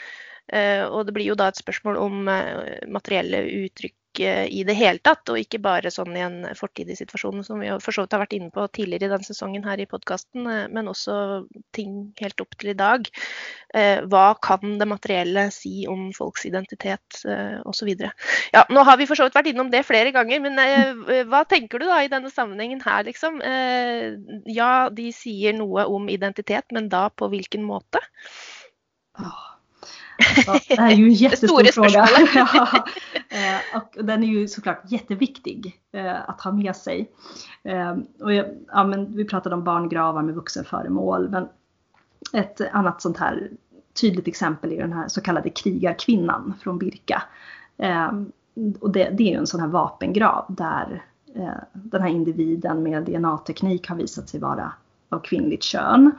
uh, 0.54 0.86
og 0.90 1.06
det 1.08 1.16
blir 1.16 1.30
jo 1.30 1.38
da 1.38 1.52
et 1.52 1.62
spørsmål 1.62 2.00
om 2.02 2.32
uh, 2.32 2.80
materielle 2.90 3.44
uttrykk 3.66 3.96
Eh, 4.22 4.48
i 4.52 4.64
det 4.68 4.76
hele 4.78 5.02
tatt, 5.04 5.30
og 5.32 5.40
ikke 5.40 5.60
bare 5.64 5.92
sånn 5.94 6.16
i 6.18 6.24
en 6.26 6.40
fortidig 6.58 6.98
situasjon 7.00 7.44
som 7.46 7.62
vi 7.62 7.70
for 7.82 7.96
så 7.96 8.06
vidt 8.06 8.16
har 8.16 8.24
vært 8.24 8.36
inne 8.38 8.52
på 8.54 8.66
tidligere 8.76 9.08
i 9.08 9.12
denne 9.14 9.28
sesongen 9.28 9.66
her 9.66 9.82
i 9.82 9.88
podkasten, 9.90 10.46
eh, 10.48 10.68
men 10.74 10.90
også 10.92 11.16
ting 11.76 12.12
helt 12.22 12.44
opp 12.44 12.58
til 12.60 12.74
i 12.74 12.78
dag. 12.78 13.08
Eh, 13.74 14.04
hva 14.12 14.26
kan 14.44 14.78
det 14.80 14.90
materielle 14.90 15.48
si 15.54 15.86
om 15.90 16.10
folks 16.16 16.46
identitet 16.50 17.22
eh, 17.26 17.60
osv. 17.68 17.94
Ja, 18.54 18.66
nå 18.70 18.86
har 18.88 19.00
vi 19.00 19.08
for 19.10 19.20
så 19.20 19.28
vidt 19.28 19.38
vært 19.40 19.52
innom 19.54 19.72
det 19.74 19.86
flere 19.88 20.14
ganger, 20.16 20.44
men 20.44 20.60
eh, 20.62 21.24
hva 21.30 21.44
tenker 21.50 21.82
du 21.82 21.88
da 21.90 22.02
i 22.04 22.12
denne 22.12 22.32
sammenhengen 22.34 22.84
her, 22.86 23.06
liksom? 23.08 23.40
Ja, 24.52 24.74
de 24.94 25.12
sier 25.16 25.56
noe 25.58 25.86
om 25.90 26.10
identitet, 26.12 26.68
men 26.76 26.90
da 26.92 27.08
på 27.10 27.32
hvilken 27.32 27.64
måte? 27.68 28.02
Oh. 29.20 29.51
Ja, 30.48 30.60
det 30.68 30.82
här 30.82 30.92
är 30.92 30.96
ju 30.96 31.06
en 31.06 31.14
jättestor 31.14 31.72
fråga. 31.72 32.08
ja, 32.36 32.68
eh, 33.30 33.78
och 33.78 34.06
den 34.06 34.24
är 34.24 34.28
ju 34.28 34.48
såklart 34.48 34.82
jätteviktig 34.92 35.82
eh, 35.92 36.30
att 36.30 36.42
ha 36.42 36.52
med 36.52 36.76
sig. 36.76 37.12
Eh, 37.64 37.98
och 38.20 38.34
ja, 38.34 38.84
men 38.84 39.16
vi 39.16 39.26
pratade 39.26 39.56
om 39.56 39.64
barngravar 39.64 40.22
med 40.22 40.36
vuxenföremål. 40.36 41.30
Men 41.30 41.48
ett 42.34 42.62
annat 42.72 43.02
sånt 43.02 43.18
här 43.18 43.50
tydligt 44.02 44.28
exempel 44.28 44.72
är 44.72 44.82
den 44.82 44.94
här 44.94 45.08
så 45.08 45.22
kallade 45.22 45.50
krigarkvinnan 45.50 46.54
från 46.64 46.78
Birka. 46.78 47.24
Och 48.80 48.92
det, 48.92 49.10
det 49.10 49.24
är 49.24 49.32
ju 49.32 49.38
en 49.38 49.48
sån 49.48 49.60
här 49.60 49.68
vapengrav 49.68 50.46
där 50.48 51.04
den 51.74 52.02
här 52.02 52.10
individen 52.10 52.84
med 52.84 53.04
DNA-teknik 53.04 53.90
har 53.90 53.96
visat 53.96 54.30
sig 54.30 54.40
vara 54.40 54.74
av 55.10 55.20
kvinnligt 55.20 55.64
kön. 55.64 56.12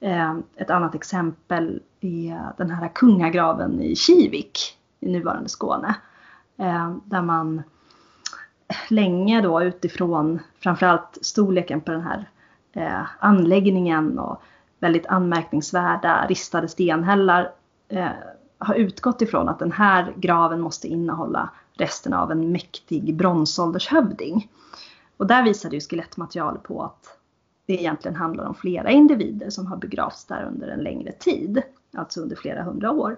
Eh, 0.00 0.36
ett 0.56 0.70
annat 0.70 0.94
exempel 0.94 1.82
är 2.00 2.52
den 2.56 2.70
här 2.70 2.88
kungagraven 2.88 3.80
i 3.80 3.96
Kivik 3.96 4.78
i 5.00 5.12
nuvarande 5.12 5.48
Skåne. 5.48 5.94
Eh, 6.58 6.96
där 7.04 7.22
man 7.22 7.62
länge 8.88 9.40
då 9.40 9.62
utifrån 9.62 10.38
framförallt 10.58 11.18
storleken 11.22 11.80
på 11.80 11.92
den 11.92 12.02
här 12.02 12.30
eh, 12.72 13.06
anläggningen 13.18 14.18
och 14.18 14.42
väldigt 14.78 15.06
anmärkningsvärda 15.06 16.26
ristade 16.28 16.68
stenhällar 16.68 17.52
har 18.58 18.74
utgått 18.74 19.22
ifrån 19.22 19.48
att 19.48 19.58
den 19.58 19.72
här 19.72 20.14
graven 20.16 20.60
måste 20.60 20.88
innehålla 20.88 21.50
resten 21.74 22.12
av 22.12 22.32
en 22.32 22.52
mäktig 22.52 23.16
bronsåldershövding. 23.16 24.50
Och 25.16 25.26
där 25.26 25.42
visade 25.42 25.74
ju 25.76 25.80
skelettmaterial 25.80 26.58
på 26.58 26.82
att 26.82 27.15
det 27.66 27.74
egentligen 27.74 28.16
handlar 28.16 28.44
om 28.44 28.54
flera 28.54 28.90
individer 28.90 29.50
som 29.50 29.66
har 29.66 29.76
begravts 29.76 30.24
där 30.24 30.44
under 30.44 30.68
en 30.68 30.80
längre 30.80 31.12
tid, 31.12 31.62
alltså 31.96 32.20
under 32.20 32.36
flera 32.36 32.62
hundra 32.62 32.90
år. 32.90 33.16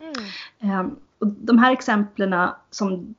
Mm. 0.00 0.14
Ehm, 0.58 0.96
och 1.18 1.26
de 1.26 1.58
här 1.58 1.72
exemplen 1.72 2.48
som 2.70 3.14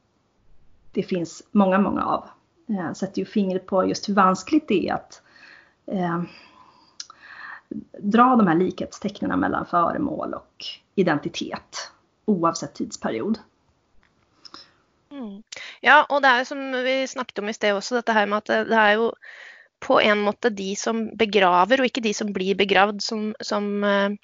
det 0.92 1.04
finns 1.04 1.44
många, 1.52 1.80
många 1.80 2.06
av 2.06 2.28
eh, 2.70 2.94
sätter 2.94 3.20
ju 3.20 3.26
fingret 3.26 3.66
på 3.66 3.88
just 3.88 4.10
hur 4.10 4.14
vanskligt 4.14 4.68
det 4.68 4.90
är 4.90 4.94
att 4.94 5.22
eh, 5.86 6.24
dra 8.00 8.36
de 8.36 8.48
här 8.48 8.56
likhetstecknen 8.56 9.40
mellan 9.40 9.66
föremål 9.66 10.34
och 10.34 10.66
identitet 10.96 11.92
oavsett 12.26 12.76
tidsperiod. 12.76 13.40
Mm. 15.12 15.44
Ja, 15.82 16.06
och 16.10 16.22
det 16.22 16.28
är 16.28 16.44
som 16.46 16.72
vi 16.72 17.08
snackade 17.08 17.46
om 17.46 17.50
i 17.50 17.54
sted 17.54 17.76
också, 17.76 18.02
det 18.06 18.12
här 18.12 18.28
med 18.28 18.38
att 18.38 18.46
det 18.46 18.76
är 18.76 18.98
ju 18.98 19.12
på 19.80 20.00
en 20.02 20.22
måte 20.26 20.50
de 20.54 20.72
som 20.76 21.08
begraver, 21.18 21.82
og 21.82 21.90
ikke 21.90 22.04
de 22.06 22.14
som 22.16 22.32
blir 22.34 22.58
begravd, 22.58 23.02
som, 23.04 23.30
som 23.44 23.68
eh, 23.86 24.16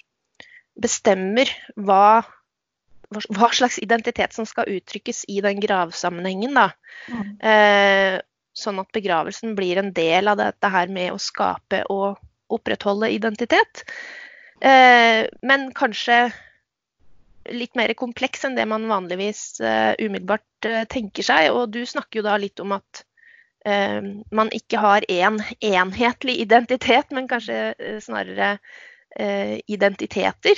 bestemmer 0.74 1.50
hva, 1.76 2.24
hva, 3.14 3.50
slags 3.54 3.78
identitet 3.82 4.34
som 4.34 4.48
skal 4.48 4.70
uttrykkes 4.74 5.24
i 5.30 5.40
den 5.44 5.62
gravsammenhengen. 5.62 6.58
Da. 6.58 6.68
Mm. 7.06 7.28
Eh, 7.38 8.18
sånn 8.54 8.80
at 8.82 8.90
begravelsen 8.94 9.54
blir 9.58 9.80
en 9.80 9.92
del 9.94 10.30
av 10.30 10.40
dette 10.42 10.70
her 10.70 10.90
med 10.90 11.14
å 11.14 11.22
skape 11.22 11.84
og 11.90 12.18
opprettholde 12.54 13.12
identitet. 13.14 13.86
Eh, 14.60 15.24
men 15.46 15.70
kanskje 15.74 16.26
litt 17.54 17.74
mer 17.76 17.92
kompleks 17.98 18.46
enn 18.46 18.54
det 18.56 18.64
man 18.64 18.86
vanligvis 18.88 19.58
uh, 19.60 19.92
umiddelbart 20.00 20.64
uh, 20.64 20.86
tenker 20.88 21.26
seg. 21.26 21.50
Og 21.52 21.74
du 21.74 21.82
snakker 21.84 22.22
jo 22.22 22.24
da 22.24 22.38
litt 22.40 22.62
om 22.64 22.72
at 22.72 23.02
Eh, 23.04 23.13
Ehm, 23.64 24.24
man 24.30 24.50
inte 24.50 24.76
har 24.76 25.10
en 25.10 25.40
enhetlig 25.60 26.36
identitet, 26.36 27.10
men 27.10 27.28
kanske 27.28 27.74
eh, 27.78 28.00
snarare 28.00 28.58
eh, 29.16 29.60
identiteter. 29.66 30.52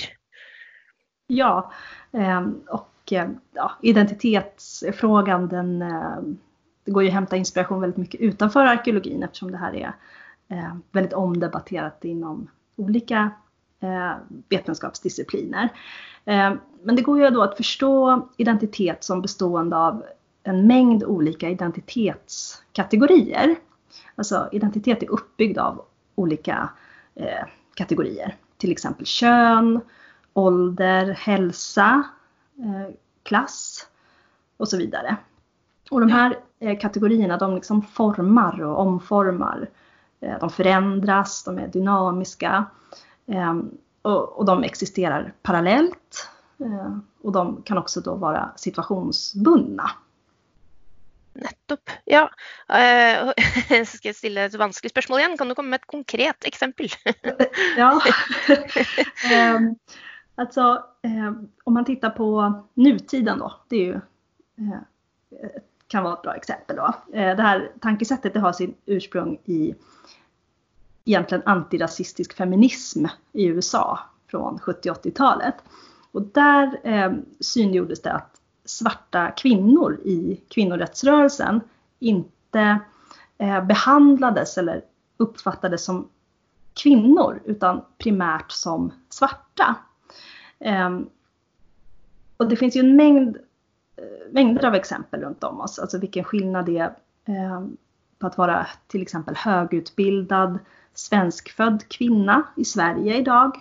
Ja, 1.26 1.72
ehm, 2.12 2.60
och 2.68 3.12
eh, 3.12 3.28
ja, 3.52 3.72
identitetsfrågan 3.82 5.48
den, 5.48 5.78
det 6.84 6.90
går 6.90 7.02
ju 7.02 7.08
att 7.08 7.14
hämta 7.14 7.36
inspiration 7.36 7.80
väldigt 7.80 7.98
mycket 7.98 8.20
utanför 8.20 8.66
arkeologin 8.66 9.22
eftersom 9.22 9.50
det 9.50 9.58
här 9.58 9.74
är 9.74 9.92
eh, 10.48 10.76
väldigt 10.92 11.12
omdebatterat 11.12 12.04
inom 12.04 12.50
olika 12.76 13.30
vetenskapsdiscipliner. 14.48 15.68
Ehm, 16.24 16.58
men 16.82 16.96
det 16.96 17.02
går 17.02 17.20
ju 17.20 17.30
då 17.30 17.42
att 17.42 17.56
förstå 17.56 18.28
identitet 18.36 19.04
som 19.04 19.22
bestående 19.22 19.76
av 19.76 20.04
en 20.46 20.66
mängd 20.66 21.04
olika 21.04 21.50
identitetskategorier. 21.50 23.56
Alltså 24.14 24.48
identitet 24.52 25.02
är 25.02 25.10
uppbyggd 25.10 25.58
av 25.58 25.84
olika 26.14 26.68
eh, 27.14 27.46
kategorier. 27.74 28.36
Till 28.56 28.72
exempel 28.72 29.06
kön, 29.06 29.80
ålder, 30.32 31.06
hälsa, 31.06 32.02
eh, 32.58 32.86
klass 33.22 33.86
och 34.56 34.68
så 34.68 34.76
vidare. 34.76 35.16
Och 35.90 36.00
de 36.00 36.10
här 36.10 36.38
eh, 36.58 36.78
kategorierna 36.78 37.36
de 37.36 37.54
liksom 37.54 37.82
formar 37.82 38.62
och 38.62 38.80
omformar. 38.80 39.68
Eh, 40.20 40.38
de 40.40 40.50
förändras, 40.50 41.44
de 41.44 41.58
är 41.58 41.68
dynamiska 41.68 42.64
eh, 43.26 43.56
och, 44.02 44.38
och, 44.38 44.44
de 44.44 44.62
existerar 44.62 45.32
parallellt. 45.42 46.30
Eh, 46.58 46.96
och 47.22 47.32
de 47.32 47.62
kan 47.62 47.78
också 47.78 48.00
då 48.00 48.14
vara 48.14 48.50
situationsbundna. 48.56 49.90
Nettopp. 51.36 51.90
Ja. 52.04 52.24
Uh, 52.70 53.32
skal 53.84 54.10
jeg 54.10 54.18
stille 54.18 54.46
et 54.48 54.58
vanskelig 54.58 54.92
spørsmål 54.92 55.22
igjen? 55.22 55.36
Kan 55.38 55.48
du 55.48 55.56
komme 55.58 55.74
med 55.74 55.82
et 55.82 55.90
konkret 55.90 56.48
eksempel? 56.48 56.90
ja. 57.80 57.92
um, 59.56 59.74
alltså, 60.34 60.84
um, 61.02 61.48
om 61.64 61.74
man 61.74 61.84
tittar 61.84 62.10
på 62.10 62.52
nutiden 62.74 63.38
då, 63.38 63.52
det 63.68 63.76
är 63.76 63.84
ju, 63.84 63.94
uh, 64.60 64.80
kan 65.88 66.04
vara 66.04 66.14
ett 66.14 66.22
bra 66.22 66.34
exempel. 66.34 66.76
Då. 66.76 66.86
Uh, 66.86 67.36
det 67.36 67.42
här 67.42 67.72
tankesättet 67.80 68.34
det 68.34 68.40
har 68.40 68.52
sin 68.52 68.74
ursprung 68.86 69.38
i 69.44 69.74
egentligen 71.06 71.42
antirasistisk 71.46 72.36
feminism 72.36 73.06
i 73.32 73.46
USA 73.46 73.98
från 74.30 74.58
70-80-talet. 74.58 75.54
Och 76.12 76.22
där 76.22 76.80
eh, 76.82 77.12
synliggjordes 77.40 78.02
det 78.02 78.12
att 78.12 78.35
svarta 78.66 79.30
kvinnor 79.30 80.00
i 80.04 80.40
kvinnorättsrörelsen 80.48 81.60
inte 81.98 82.78
eh, 83.38 83.64
behandlades 83.64 84.58
eller 84.58 84.82
uppfattades 85.16 85.84
som 85.84 86.08
kvinnor 86.82 87.42
utan 87.44 87.84
primärt 87.98 88.52
som 88.52 88.92
svarta. 89.08 89.74
Eh, 90.58 91.00
och 92.36 92.48
det 92.48 92.56
finns 92.56 92.76
ju 92.76 92.80
en 92.80 92.96
mängd, 92.96 93.36
eh, 93.96 94.32
mängder 94.32 94.66
av 94.66 94.74
exempel 94.74 95.20
runt 95.20 95.44
om 95.44 95.60
oss, 95.60 95.78
alltså 95.78 95.98
vilken 95.98 96.24
skillnad 96.24 96.66
det 96.66 96.78
är 96.78 96.94
på 98.18 98.26
att 98.26 98.38
vara 98.38 98.66
till 98.86 99.02
exempel 99.02 99.36
högutbildad 99.36 100.58
svenskfödd 100.94 101.88
kvinna 101.88 102.42
i 102.56 102.64
Sverige 102.64 103.16
idag 103.16 103.56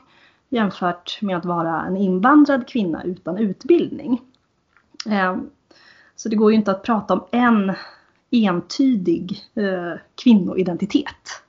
jämfört 0.50 1.21
med 1.21 1.38
att 1.38 1.45
vara 1.45 1.85
en 1.85 1.97
invandrad 1.97 2.67
kvinna 2.67 3.03
utan 3.03 3.38
utbildning. 3.38 4.21
Eh, 5.12 5.38
så 6.15 6.29
det 6.29 6.35
går 6.35 6.51
ju 6.51 6.57
inte 6.57 6.71
att 6.71 6.83
prata 6.83 7.13
om 7.13 7.27
en 7.31 7.75
entydig 8.31 9.43
eh, 9.55 10.00
kvinnoidentitet. 10.24 11.41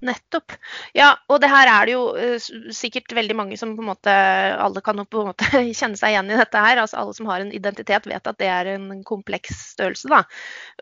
Nettopp. 0.00 0.52
Ja, 0.92 1.18
och 1.26 1.40
det 1.40 1.46
här 1.46 1.82
är 1.82 1.86
det 1.86 1.92
ju 1.92 2.34
eh, 2.34 2.38
säkert 2.38 2.74
sikkert 2.76 3.12
veldig 3.12 3.36
mange 3.36 3.56
som 3.56 3.76
på 3.76 3.82
en 3.82 3.86
måte 3.86 4.12
Alle 4.54 4.80
kan 4.80 5.06
på 5.06 5.20
en 5.20 5.26
måte 5.26 5.44
kjenne 5.74 5.98
seg 5.98 6.12
igjen 6.12 6.30
i 6.30 6.36
dette 6.38 6.62
her. 6.62 6.76
Altså 6.76 6.96
alle 6.96 7.14
som 7.14 7.26
har 7.26 7.40
en 7.40 7.52
identitet, 7.52 8.06
vet 8.06 8.26
att 8.26 8.38
det 8.38 8.46
är 8.46 8.66
en 8.66 9.04
komplex 9.04 9.48
størrelse. 9.48 10.08
da, 10.08 10.22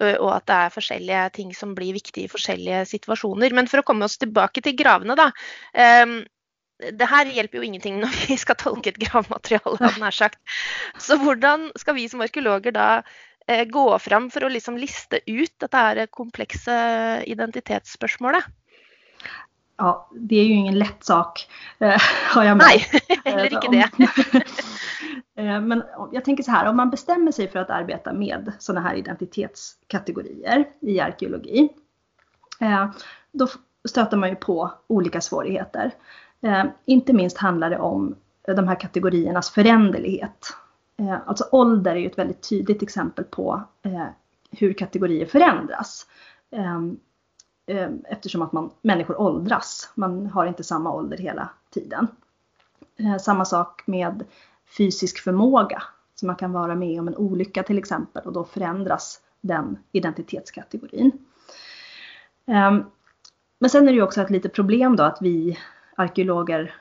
att 0.01 0.19
Og 0.21 0.37
at 0.37 0.47
det 0.47 0.53
är 0.53 0.71
forskjellige 0.71 1.31
ting 1.31 1.55
som 1.55 1.75
blir 1.75 1.93
viktiga 1.93 2.25
i 2.25 2.29
forskjellige 2.29 2.87
situationer. 2.87 3.51
Men 3.51 3.67
för 3.67 3.79
att 3.79 3.85
komma 3.85 4.05
oss 4.05 4.19
tillbaka 4.19 4.61
till 4.61 4.77
gravene, 4.77 5.15
da. 5.15 5.33
Ehm, 5.73 6.25
det 6.93 7.05
här 7.05 7.27
hjälper 7.27 7.59
ju 7.59 7.65
ingenting 7.65 8.01
när 8.01 8.29
vi 8.29 8.37
ska 8.37 8.55
tolka 8.55 8.91
ett 8.91 8.97
gravmaterial, 8.97 9.79
nær 10.01 10.11
sagt. 10.11 10.39
Så 10.99 11.17
hur 11.17 11.79
ska 11.79 11.93
vi 11.93 12.09
som 12.09 12.21
arkeologer 12.21 12.73
då 12.73 13.03
eh, 13.47 13.65
gå 13.65 13.99
fram 13.99 14.31
för 14.31 14.45
att 14.45 14.53
liksom 14.53 14.77
lista 14.77 15.17
ut 15.27 15.55
detta 15.59 15.77
här 15.77 16.07
komplexa 16.07 17.25
identitetsspörsmålet? 17.25 18.45
Ja, 19.77 20.11
det 20.15 20.37
är 20.37 20.45
ju 20.45 20.55
ingen 20.55 20.79
lätt 20.79 21.05
sak 21.05 21.49
eh, 21.79 22.03
har 22.35 22.45
jag 22.45 22.57
med. 22.57 22.67
Nej, 22.67 22.87
heller 23.25 23.53
inte 23.53 23.69
det. 23.69 24.45
Eh, 25.39 25.61
men 25.61 25.83
jag 26.13 26.25
tänker 26.25 26.43
så 26.43 26.51
här, 26.51 26.69
om 26.69 26.77
man 26.77 26.91
bestämmer 26.91 27.33
sig 27.33 27.49
för 27.49 27.59
att 27.59 27.71
arbeta 27.71 28.13
med 28.13 28.53
sådana 28.59 28.89
här 28.89 28.95
identitetskategorier 28.95 30.69
i 30.81 31.01
arkeologi, 31.01 31.69
eh, 32.61 32.91
då 33.33 33.49
stöter 33.89 34.17
man 34.17 34.29
ju 34.29 34.35
på 34.35 34.73
olika 34.87 35.21
svårigheter. 35.21 35.91
Eh, 36.41 36.65
inte 36.85 37.13
minst 37.13 37.39
handlar 37.39 37.71
det 37.71 37.79
om 37.79 38.15
de 38.47 38.69
här 38.69 38.81
kategoriernas 38.81 39.51
föränderlighet. 39.51 40.57
Eh, 40.99 41.17
alltså 41.27 41.45
ålder 41.53 41.95
är 41.95 42.01
ju 42.01 42.07
ett 42.07 42.19
väldigt 42.19 42.49
tydligt 42.49 42.83
exempel 42.83 43.25
på 43.25 43.63
eh, 43.83 44.07
hur 44.51 44.73
kategorier 44.73 45.27
förändras. 45.27 46.07
Ehm, 46.51 46.97
ehm, 47.67 48.03
eftersom 48.05 48.43
att 48.43 48.53
man, 48.53 48.71
människor 48.83 49.21
åldras. 49.21 49.93
Man 49.95 50.27
har 50.27 50.47
inte 50.47 50.65
samma 50.65 50.93
ålder 50.93 51.19
hela 51.19 51.49
tiden. 51.71 52.07
Samma 53.21 53.45
sak 53.45 53.83
med 53.87 54.25
fysisk 54.77 55.19
förmåga. 55.19 55.83
Så 56.15 56.27
man 56.27 56.37
kan 56.37 56.53
vara 56.53 56.75
med 56.75 57.01
om 57.01 57.09
en 57.09 57.17
olycka 57.17 57.63
till 57.63 57.79
exempel 57.79 58.27
och 58.27 58.33
då 58.33 58.45
förändras 58.45 59.21
den 59.41 59.79
identitetskategorin. 59.93 61.13
Ehm, 62.47 62.85
men 63.59 63.71
sen 63.71 63.83
är 63.83 63.93
det 63.93 63.97
ju 63.97 64.03
också 64.03 64.21
ett 64.21 64.31
litet 64.31 64.53
problem 64.53 64.97
då 64.97 65.03
att 65.03 65.19
vi 65.21 65.59
arkeologer 65.97 66.75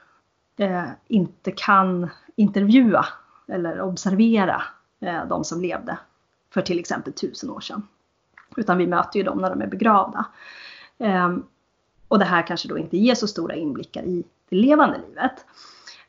eh, 0.58 0.90
inte 1.08 1.52
kan 1.52 2.10
intervjua 2.36 3.06
eller 3.48 3.82
observera 3.82 4.64
eh, 5.00 5.26
de 5.26 5.44
som 5.44 5.62
levde 5.62 5.98
för 6.54 6.62
till 6.62 6.80
exempel 6.80 7.14
tusen 7.14 7.50
år 7.50 7.60
sedan. 7.60 7.88
Utan 8.56 8.78
vi 8.78 8.88
möter 8.88 9.18
ju 9.20 9.24
dem 9.24 9.38
när 9.38 9.50
de 9.50 9.62
är 9.62 9.68
begravda. 9.68 10.26
Eh, 10.98 11.38
och 12.08 12.20
det 12.20 12.26
här 12.26 12.48
kanske 12.48 12.68
då 12.68 12.78
inte 12.78 12.98
ger 12.98 13.16
så 13.16 13.28
stora 13.28 13.56
inblickar 13.56 14.04
i 14.04 14.24
det 14.50 14.56
levande 14.56 14.98
livet. 15.10 15.46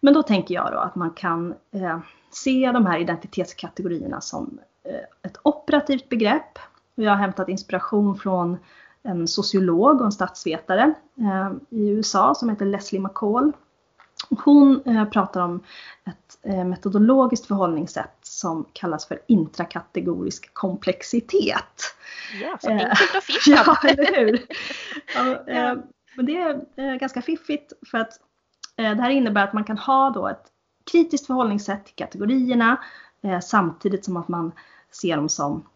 Men 0.00 0.14
då 0.14 0.22
tänker 0.22 0.54
jag 0.54 0.72
då 0.72 0.78
att 0.78 0.94
man 0.94 1.10
kan 1.10 1.54
eh, 1.70 1.98
se 2.30 2.72
de 2.72 2.86
här 2.86 2.98
identitetskategorierna 2.98 4.20
som 4.20 4.58
eh, 4.84 5.00
ett 5.22 5.36
operativt 5.42 6.08
begrepp. 6.08 6.58
Jag 6.94 7.10
har 7.10 7.18
hämtat 7.18 7.48
inspiration 7.48 8.18
från 8.18 8.56
en 9.06 9.28
sociolog 9.28 10.00
och 10.00 10.06
en 10.06 10.12
statsvetare 10.12 10.94
eh, 11.18 11.52
i 11.70 11.88
USA 11.88 12.34
som 12.34 12.48
heter 12.48 12.66
Leslie 12.66 13.00
McCall. 13.00 13.52
Hon 14.44 14.80
pratar 15.12 15.40
om 15.40 15.62
ett 16.04 16.66
metodologiskt 16.66 17.46
förhållningssätt 17.46 18.18
som 18.22 18.64
kallas 18.72 19.06
för 19.06 19.18
intrakategorisk 19.26 20.54
komplexitet. 20.54 21.82
Ja, 22.42 22.58
så 22.60 22.70
enkelt 22.70 22.92
och 23.16 23.22
fint. 23.22 23.46
ja, 23.46 23.76
eller 23.84 24.16
hur? 24.16 24.46
Ja, 25.14 25.76
men 26.16 26.26
det 26.26 26.36
är 26.76 26.96
ganska 26.96 27.22
fiffigt 27.22 27.72
för 27.90 27.98
att 27.98 28.20
Eh, 28.76 28.96
det 28.96 29.02
här 29.02 29.10
innebär 29.10 29.44
att 29.44 29.52
man 29.52 29.64
kan 29.64 29.78
ha 29.78 30.10
då 30.10 30.28
ett 30.28 30.52
kritiskt 30.92 31.26
förhållningssätt 31.26 31.84
till 31.84 31.94
kategorierna 31.94 32.76
eh, 33.22 33.40
samtidigt 33.40 34.04
som 34.04 34.16
att 34.16 34.28
man 34.28 34.52
ser 34.90 35.16
dem 35.16 35.28
som 35.28 35.66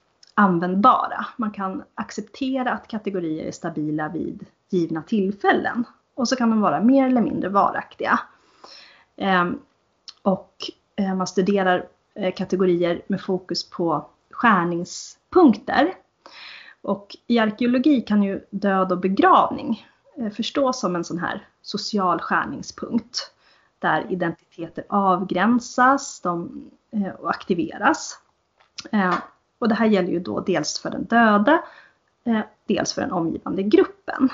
användbara. 0.40 1.26
Man 1.36 1.50
kan 1.50 1.82
acceptera 1.94 2.72
att 2.72 2.88
kategorier 2.88 3.44
är 3.44 3.52
stabila 3.52 4.08
vid 4.08 4.46
givna 4.68 5.02
tillfällen 5.02 5.84
och 6.14 6.28
så 6.28 6.36
kan 6.36 6.50
de 6.50 6.60
vara 6.60 6.80
mer 6.80 7.06
eller 7.06 7.20
mindre 7.20 7.48
varaktiga. 7.48 8.20
Ehm, 9.16 9.58
och 10.22 10.54
eh, 10.96 11.14
man 11.14 11.26
studerar 11.26 11.86
eh, 12.14 12.34
kategorier 12.34 13.02
med 13.06 13.20
fokus 13.20 13.70
på 13.70 14.06
skärningspunkter. 14.30 15.94
Och 16.82 17.16
i 17.26 17.38
arkeologi 17.38 18.00
kan 18.00 18.22
ju 18.22 18.46
död 18.50 18.92
och 18.92 19.00
begravning 19.00 19.86
eh, 20.16 20.30
förstås 20.30 20.80
som 20.80 20.96
en 20.96 21.04
sån 21.04 21.18
här 21.18 21.46
social 21.62 22.20
skärningspunkt 22.20 23.32
där 23.78 24.06
identiteter 24.10 24.84
avgränsas 24.88 26.20
de, 26.20 26.64
och 27.18 27.30
aktiveras. 27.30 28.18
Ehm, 28.92 29.14
och 29.60 29.68
det 29.68 29.74
här 29.74 29.86
gäller 29.86 30.10
ju 30.10 30.20
då 30.20 30.40
dels 30.40 30.78
för 30.78 30.90
den 30.90 31.04
döda, 31.04 31.62
eh, 32.24 32.40
dels 32.66 32.92
för 32.92 33.02
den 33.02 33.12
omgivande 33.12 33.62
gruppen. 33.62 34.28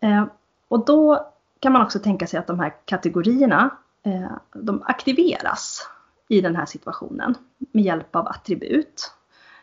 Eh, 0.00 0.24
och 0.68 0.84
då 0.84 1.30
kan 1.60 1.72
man 1.72 1.82
också 1.82 1.98
tänka 1.98 2.26
sig 2.26 2.38
att 2.38 2.46
de 2.46 2.60
här 2.60 2.74
kategorierna 2.84 3.70
eh, 4.02 4.32
de 4.52 4.82
aktiveras 4.82 5.88
i 6.28 6.40
den 6.40 6.56
här 6.56 6.66
situationen 6.66 7.34
med 7.58 7.84
hjälp 7.84 8.16
av 8.16 8.28
attribut 8.28 9.12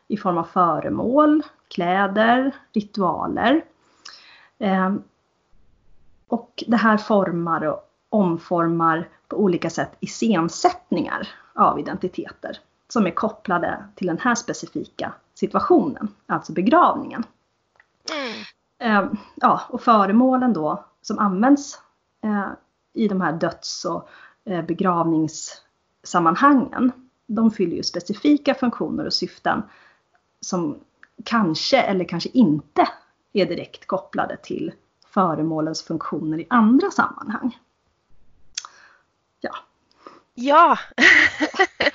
i 0.07 0.17
form 0.17 0.37
av 0.37 0.43
föremål, 0.43 1.43
kläder, 1.67 2.55
ritualer. 2.73 3.65
Eh, 4.59 4.95
och 6.27 6.63
det 6.67 6.77
här 6.77 6.97
formar 6.97 7.65
och 7.65 7.89
omformar 8.09 9.09
på 9.27 9.37
olika 9.37 9.69
sätt 9.69 9.91
iscensättningar 9.99 11.27
av 11.53 11.79
identiteter 11.79 12.59
som 12.87 13.07
är 13.07 13.11
kopplade 13.11 13.85
till 13.95 14.07
den 14.07 14.19
här 14.19 14.35
specifika 14.35 15.13
situationen, 15.33 16.07
alltså 16.25 16.53
begravningen. 16.53 17.23
Mm. 18.11 18.33
Eh, 18.79 19.05
ja, 19.35 19.61
och 19.69 19.81
föremålen 19.81 20.53
då 20.53 20.85
som 21.01 21.19
används 21.19 21.79
eh, 22.23 22.47
i 22.93 23.07
de 23.07 23.21
här 23.21 23.33
döds 23.33 23.85
och 23.85 24.09
eh, 24.45 24.65
begravningssammanhangen, 24.65 26.91
de 27.27 27.51
fyller 27.51 27.75
ju 27.75 27.83
specifika 27.83 28.53
funktioner 28.53 29.05
och 29.05 29.13
syften 29.13 29.63
som 30.41 30.79
kanske 31.23 31.81
eller 31.81 32.05
kanske 32.05 32.29
inte 32.29 32.87
är 33.33 33.45
direkt 33.45 33.87
kopplade 33.87 34.37
till 34.37 34.73
föremålens 35.07 35.83
funktioner 35.83 36.39
i 36.39 36.47
andra 36.49 36.91
sammanhang. 36.91 37.59
Ja. 39.39 39.55
Ja. 40.33 40.77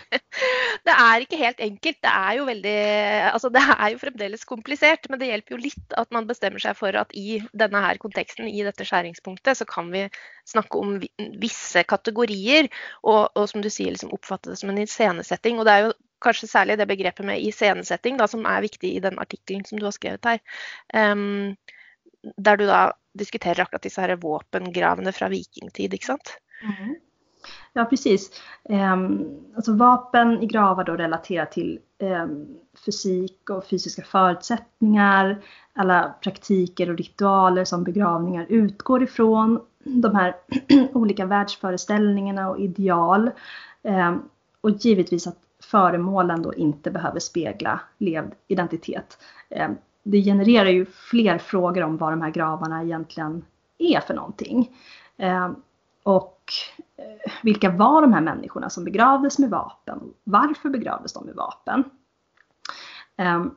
det 0.92 1.02
är 1.02 1.20
inte 1.20 1.36
helt 1.36 1.60
enkelt. 1.60 1.98
Det 2.02 2.08
är 2.08 2.34
ju 2.34 2.44
väldigt, 2.44 3.32
Altså 3.32 3.48
det 3.48 3.60
er 3.60 3.92
jo 3.94 3.98
fremdeles 3.98 4.44
komplisert, 4.44 5.08
men 5.08 5.18
det 5.18 5.26
hjälper 5.26 5.54
ju 5.54 5.60
lite 5.60 5.96
att 5.96 6.10
man 6.10 6.26
bestämmer 6.26 6.58
sig 6.58 6.74
för 6.74 6.94
att 6.94 7.12
i 7.14 7.42
denne 7.52 7.78
här 7.78 7.96
kontexten, 7.96 8.48
i 8.48 8.62
dette 8.64 8.84
skjæringspunktet, 8.84 9.58
så 9.58 9.64
kan 9.64 9.90
vi 9.90 10.08
snakke 10.44 10.78
om 10.78 11.02
vissa 11.40 11.82
kategorier 11.82 12.68
och, 13.02 13.36
og 13.36 13.48
som 13.48 13.62
du 13.62 13.70
säger, 13.70 13.90
liksom 13.90 14.12
uppfatta 14.12 14.50
det 14.50 14.56
som 14.56 14.70
en 14.70 14.78
iscenesetting. 14.78 15.58
Och 15.58 15.64
det 15.64 15.70
är 15.70 15.84
ju 15.84 15.92
kanske 16.20 16.46
särskilt 16.46 16.78
det 16.78 16.86
begreppet 16.86 17.26
med 17.26 17.42
iscenesetting 17.42 18.16
da, 18.16 18.28
som 18.28 18.46
är 18.46 18.60
viktigt 18.60 18.92
i 18.92 19.00
den 19.00 19.18
artikeln 19.18 19.64
som 19.64 19.78
du 19.78 19.84
har 19.84 19.92
skrivit 19.92 20.24
här. 20.24 20.40
Um, 20.94 21.56
där 22.36 22.56
du 22.56 22.66
då 22.66 22.92
diskuterar 23.18 23.62
akkurat 23.62 23.82
disse 23.82 24.00
her 24.00 24.16
våpengravene 24.16 25.12
från 25.12 25.30
vikingtid, 25.30 25.94
ikke 25.94 26.06
sant? 26.06 26.38
Mm. 26.62 26.94
Ja, 27.72 27.84
precis. 27.84 28.30
Um, 28.64 29.30
alltså 29.56 29.72
vapen 29.72 30.42
i 30.42 30.46
gravar 30.46 30.84
då 30.84 30.96
relaterat 30.96 31.52
till 31.52 31.78
um, 31.98 32.46
fysik 32.84 33.50
och 33.50 33.64
fysiska 33.66 34.02
förutsättningar, 34.02 35.42
alla 35.72 36.14
praktiker 36.22 36.90
och 36.90 36.96
ritualer 36.96 37.64
som 37.64 37.84
begravningar 37.84 38.46
utgår 38.48 39.02
ifrån, 39.02 39.60
de 39.84 40.14
här 40.14 40.36
olika 40.92 41.26
världsföreställningarna 41.26 42.50
och 42.50 42.60
ideal. 42.60 43.30
Um, 43.82 44.28
och 44.60 44.70
givetvis 44.70 45.26
att 45.26 45.38
föremålen 45.62 46.42
då 46.42 46.54
inte 46.54 46.90
behöver 46.90 47.20
spegla 47.20 47.80
levd 47.98 48.32
identitet 48.48 49.18
det 50.02 50.22
genererar 50.22 50.70
ju 50.70 50.86
fler 50.86 51.38
frågor 51.38 51.82
om 51.82 51.96
vad 51.96 52.12
de 52.12 52.22
här 52.22 52.30
gravarna 52.30 52.82
egentligen 52.82 53.44
är 53.78 54.00
för 54.00 54.14
någonting. 54.14 54.70
Och 56.02 56.52
eh, 56.96 57.32
vilka 57.42 57.70
var 57.70 58.02
de 58.02 58.12
här 58.12 58.20
människorna 58.20 58.70
som 58.70 58.84
begravdes 58.84 59.38
med 59.38 59.50
vapen? 59.50 60.14
Varför 60.24 60.68
begravdes 60.68 61.12
de 61.12 61.26
med 61.26 61.34
vapen? 61.34 61.84
Ehm, 63.16 63.54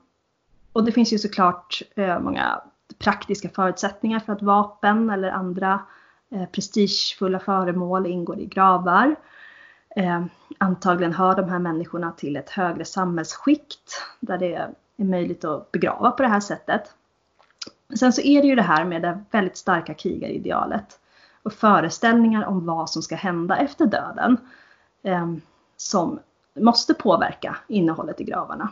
och 0.73 0.83
det 0.83 0.91
finns 0.91 1.13
ju 1.13 1.17
såklart 1.19 1.81
eh, 1.95 2.19
många 2.19 2.61
praktiska 2.97 3.49
förutsättningar 3.49 4.19
för 4.19 4.33
att 4.33 4.41
vapen 4.41 5.09
eller 5.09 5.31
andra 5.31 5.79
eh, 6.29 6.45
prestigefulla 6.45 7.39
föremål 7.39 8.05
ingår 8.05 8.39
i 8.39 8.45
gravar. 8.45 9.15
Ehm, 9.95 10.29
antagligen 10.57 11.13
hör 11.13 11.35
de 11.35 11.49
här 11.49 11.59
människorna 11.59 12.11
till 12.11 12.35
ett 12.35 12.49
högre 12.49 12.85
samhällsskikt 12.85 14.01
där 14.19 14.37
det 14.37 14.53
är 14.53 14.73
möjligt 14.95 15.45
att 15.45 15.71
begrava 15.71 16.11
på 16.11 16.23
det 16.23 16.29
här 16.29 16.39
sättet. 16.39 16.95
Sen 17.99 18.13
så 18.13 18.21
är 18.21 18.41
det 18.41 18.47
ju 18.47 18.55
det 18.55 18.61
här 18.61 18.85
med 18.85 19.01
det 19.01 19.23
väldigt 19.31 19.57
starka 19.57 19.93
krigaridealet 19.93 20.99
och 21.45 21.53
föreställningar 21.53 22.45
om 22.45 22.65
vad 22.65 22.89
som 22.89 23.01
ska 23.01 23.15
hända 23.15 23.57
efter 23.57 23.85
döden 23.85 24.37
eh, 25.03 25.33
som 25.77 26.19
måste 26.59 26.93
påverka 26.93 27.57
innehållet 27.67 28.21
i 28.21 28.23
gravarna. 28.23 28.69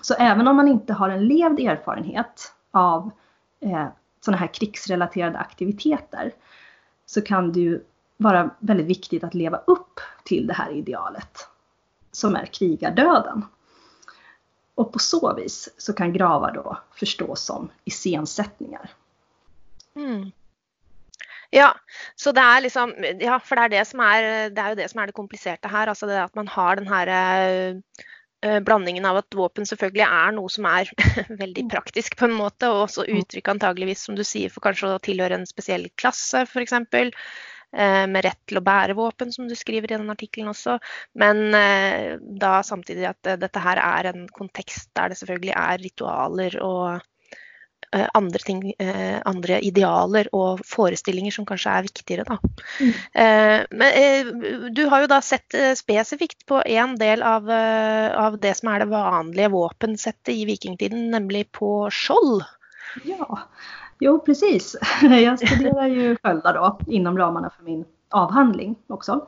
Så 0.00 0.14
även 0.14 0.48
om 0.48 0.56
man 0.56 0.68
inte 0.68 0.92
har 0.92 1.08
en 1.08 1.26
levd 1.26 1.60
erfarenhet 1.60 2.52
av 2.70 3.10
eh, 3.60 3.86
sådana 4.20 4.38
här 4.38 4.46
krigsrelaterade 4.46 5.38
aktiviteter 5.38 6.32
så 7.06 7.20
kan 7.20 7.52
det 7.52 7.60
ju 7.60 7.84
vara 8.16 8.50
väldigt 8.58 8.86
viktigt 8.86 9.24
att 9.24 9.34
leva 9.34 9.56
upp 9.66 10.00
till 10.24 10.46
det 10.46 10.54
här 10.54 10.70
idealet 10.70 11.48
som 12.12 12.36
är 12.36 12.46
krigardöden. 12.46 13.44
Och 14.74 14.92
på 14.92 14.98
så 14.98 15.34
vis 15.34 15.68
så 15.78 15.92
kan 15.92 16.12
gravar 16.12 16.52
då 16.52 16.78
förstås 16.92 17.44
som 17.44 17.68
iscensättningar. 17.84 18.90
Mm. 19.94 20.30
Ja, 21.50 21.76
så 22.14 22.32
det 22.32 22.40
är 22.40 22.60
liksom, 22.60 22.94
ja, 23.20 23.40
för 23.40 23.56
det 23.56 23.62
är 23.62 23.68
det 23.68 23.84
som 23.84 24.00
är, 24.00 24.50
det 24.50 24.60
är 24.60 24.68
ju 24.68 24.74
det 24.74 24.88
som 24.88 25.00
är 25.00 25.06
det 25.06 25.12
komplicerade 25.12 25.68
här, 25.68 25.86
alltså 25.86 26.06
det 26.06 26.22
att 26.22 26.34
man 26.34 26.48
har 26.48 26.76
den 26.76 26.88
här 26.88 27.06
eh, 28.44 28.60
blandningen 28.60 29.04
av 29.04 29.16
att 29.16 29.34
vapen 29.34 29.66
selvfølgelig 29.66 30.02
är 30.02 30.32
något 30.32 30.52
som 30.52 30.64
är 30.66 30.90
väldigt 31.38 31.62
mm. 31.62 31.70
praktiskt 31.70 32.16
på 32.16 32.24
en 32.24 32.32
måte, 32.32 32.68
och 32.68 32.82
också 32.82 33.04
mm. 33.04 33.18
uttryck 33.18 33.48
antageligvis 33.48 34.02
som 34.02 34.14
du 34.14 34.24
säger 34.24 34.48
för 34.48 34.60
kanske 34.60 34.86
att 34.86 35.02
tillhöra 35.02 35.34
en 35.34 35.46
speciell 35.46 35.88
klass 35.94 36.34
för 36.46 36.60
exempel. 36.60 37.12
Eh, 37.76 38.06
med 38.06 38.22
rätt 38.22 38.46
till 38.46 38.56
att 38.56 38.64
bära 38.64 38.94
vapen 38.94 39.32
som 39.32 39.48
du 39.48 39.56
skriver 39.56 39.92
i 39.92 39.96
den 39.96 40.10
artikeln 40.10 40.48
också. 40.48 40.78
Men 41.14 41.54
eh, 41.54 42.16
då 42.40 42.62
samtidigt 42.62 43.08
att 43.08 43.40
detta 43.40 43.58
här 43.58 44.02
är 44.02 44.04
en 44.04 44.28
kontext 44.28 44.90
där 44.92 45.08
det 45.08 45.14
selvfølgelig 45.14 45.54
är 45.56 45.78
ritualer 45.78 46.56
Eh, 46.56 47.00
andre 47.90 48.42
ting, 48.44 48.62
eh, 48.78 49.18
andre 49.24 49.60
idealer 49.64 50.28
og 50.36 50.60
forestillinger 50.66 51.34
som 51.34 51.46
kanskje 51.48 51.72
er 51.72 51.86
viktigere. 51.86 52.26
Da. 52.28 52.38
Mm. 52.80 52.92
Eh, 53.22 53.66
men 53.70 54.74
du 54.74 54.84
har 54.92 55.04
jo 55.04 55.10
da 55.10 55.20
sett 55.24 55.56
spesifikt 55.78 56.46
på 56.46 56.62
en 56.66 56.96
del 57.00 57.22
av, 57.22 57.48
av 57.48 58.38
det 58.42 58.54
som 58.58 58.72
er 58.72 58.84
det 58.84 58.90
vanlige 58.92 59.52
våpensettet 59.54 60.34
i 60.34 60.44
vikingtiden, 60.48 61.08
nemlig 61.14 61.46
på 61.56 61.88
skjold. 61.92 62.44
Ja, 63.04 63.38
jo 64.00 64.18
precis. 64.18 64.76
Jag 65.02 65.38
studerar 65.38 65.86
ju 65.86 66.16
sköldar 66.22 66.54
då 66.54 66.78
inom 66.86 67.18
ramarna 67.18 67.50
för 67.56 67.64
min 67.64 67.84
avhandling 68.08 68.76
också. 68.86 69.26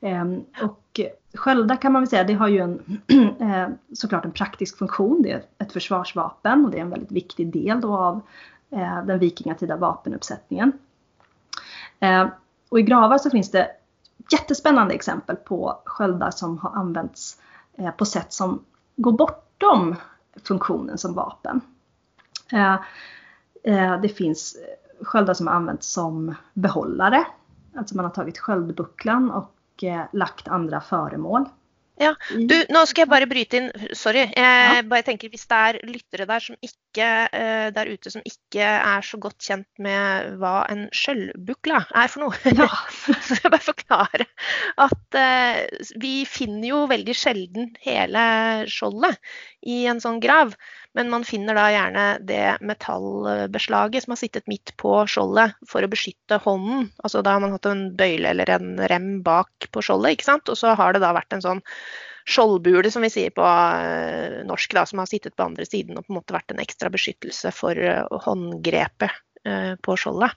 Ehm, 0.00 0.44
och 0.62 1.00
sköldar 1.34 1.76
kan 1.76 1.92
man 1.92 2.02
väl 2.02 2.08
säga, 2.08 2.24
det 2.24 2.34
har 2.34 2.48
ju 2.48 2.58
en, 2.58 3.00
eh, 3.40 3.68
såklart 3.92 4.24
en 4.24 4.32
praktisk 4.32 4.78
funktion. 4.78 5.22
Det 5.22 5.32
är 5.32 5.42
ett 5.58 5.72
försvarsvapen 5.72 6.64
och 6.64 6.70
det 6.70 6.78
är 6.78 6.82
en 6.82 6.90
väldigt 6.90 7.12
viktig 7.12 7.52
del 7.52 7.80
då 7.80 7.96
av 7.96 8.20
eh, 8.70 9.04
den 9.04 9.18
vikingatida 9.18 9.76
vapenuppsättningen. 9.76 10.72
Ehm, 12.00 12.28
och 12.68 12.80
i 12.80 12.82
gravar 12.82 13.18
så 13.18 13.30
finns 13.30 13.50
det 13.50 13.68
jättespännande 14.32 14.94
exempel 14.94 15.36
på 15.36 15.82
sköldar 15.84 16.30
som 16.30 16.58
har 16.58 16.70
använts 16.70 17.40
eh, 17.74 17.90
på 17.90 18.04
sätt 18.04 18.32
som 18.32 18.64
går 18.96 19.12
bortom 19.12 19.94
funktionen 20.44 20.98
som 20.98 21.14
vapen. 21.14 21.60
Ehm, 22.52 22.78
det 24.02 24.08
finns 24.08 24.56
sköldar 25.00 25.34
som 25.34 25.46
har 25.46 25.54
använts 25.54 25.92
som 25.92 26.34
behållare. 26.54 27.24
Alltså 27.76 27.96
man 27.96 28.04
har 28.04 28.12
tagit 28.12 28.38
sköldbucklan 28.38 29.30
och 29.30 29.52
Eh, 29.82 30.04
lagt 30.12 30.48
andra 30.48 30.80
föremål. 30.80 31.48
Ja, 31.98 32.14
du, 32.30 32.64
nu 32.68 32.86
ska 32.86 33.00
jag 33.00 33.08
bara 33.08 33.26
bryta 33.26 33.56
in, 33.56 33.72
sorry. 33.92 34.32
Jag 34.36 34.76
ja. 34.76 34.82
bara 34.82 35.02
tänker, 35.02 35.28
om 35.28 35.32
det 35.48 35.54
är 35.54 35.86
lyttare 35.86 36.24
där 36.24 36.40
som 36.40 36.56
inte, 36.60 37.28
uh, 37.34 37.74
där 37.74 37.86
ute 37.86 38.10
som 38.10 38.22
inte 38.24 38.62
är 38.62 39.02
så 39.02 39.18
gott 39.18 39.42
känt 39.42 39.78
med 39.78 40.38
vad 40.38 40.70
en 40.70 40.88
sköldbuckla 40.92 41.84
är 41.90 42.08
för 42.08 42.20
något. 42.20 42.40
Ja. 42.44 42.70
så 43.22 43.34
jag 43.42 43.52
bara 43.52 43.58
förklara 43.58 44.24
att 44.74 45.14
uh, 45.14 45.78
vi 45.94 46.26
finner 46.26 46.68
ju 46.68 46.86
väldigt 46.86 47.16
sällan 47.16 47.74
hela 47.80 48.64
skjoldet 48.66 49.18
i 49.62 49.86
en 49.86 50.00
sån 50.00 50.20
grav. 50.20 50.54
Men 50.96 51.10
man 51.12 51.26
finner 51.28 51.56
da 51.58 51.66
gjerne 51.68 52.04
det 52.24 52.56
metallbeslaget 52.64 54.04
som 54.04 54.14
har 54.14 54.20
sittet 54.22 54.46
midt 54.48 54.72
på 54.80 54.94
skjoldet 55.12 55.52
for 55.68 55.84
å 55.84 55.90
beskytte 55.92 56.38
hånden. 56.40 56.88
Altså 57.04 57.20
da 57.20 57.34
har 57.36 57.42
man 57.44 57.52
hatt 57.52 57.68
en 57.68 57.90
bøyle 57.98 58.32
eller 58.32 58.52
en 58.54 58.70
rem 58.88 59.10
bak 59.26 59.68
på 59.72 59.84
skjoldet, 59.84 60.16
ikke 60.16 60.30
sant. 60.30 60.48
Og 60.48 60.56
så 60.56 60.72
har 60.78 60.96
det 60.96 61.04
da 61.04 61.12
vært 61.16 61.36
en 61.36 61.44
sånn 61.44 61.60
skjoldbule, 62.26 62.90
som 62.90 63.04
vi 63.04 63.12
sier 63.12 63.34
på 63.36 63.44
eh, 63.44 64.40
norsk, 64.48 64.72
da, 64.74 64.86
som 64.88 65.02
har 65.02 65.10
sittet 65.10 65.36
på 65.36 65.44
andre 65.44 65.68
siden 65.68 65.98
og 65.98 66.06
på 66.06 66.14
en 66.14 66.18
måte 66.18 66.34
vært 66.34 66.54
en 66.54 66.64
ekstra 66.64 66.90
beskyttelse 66.92 67.52
for 67.54 67.78
eh, 67.78 68.02
håndgrepet 68.26 69.20
eh, 69.46 69.74
på 69.76 70.00
skjoldet. 70.00 70.34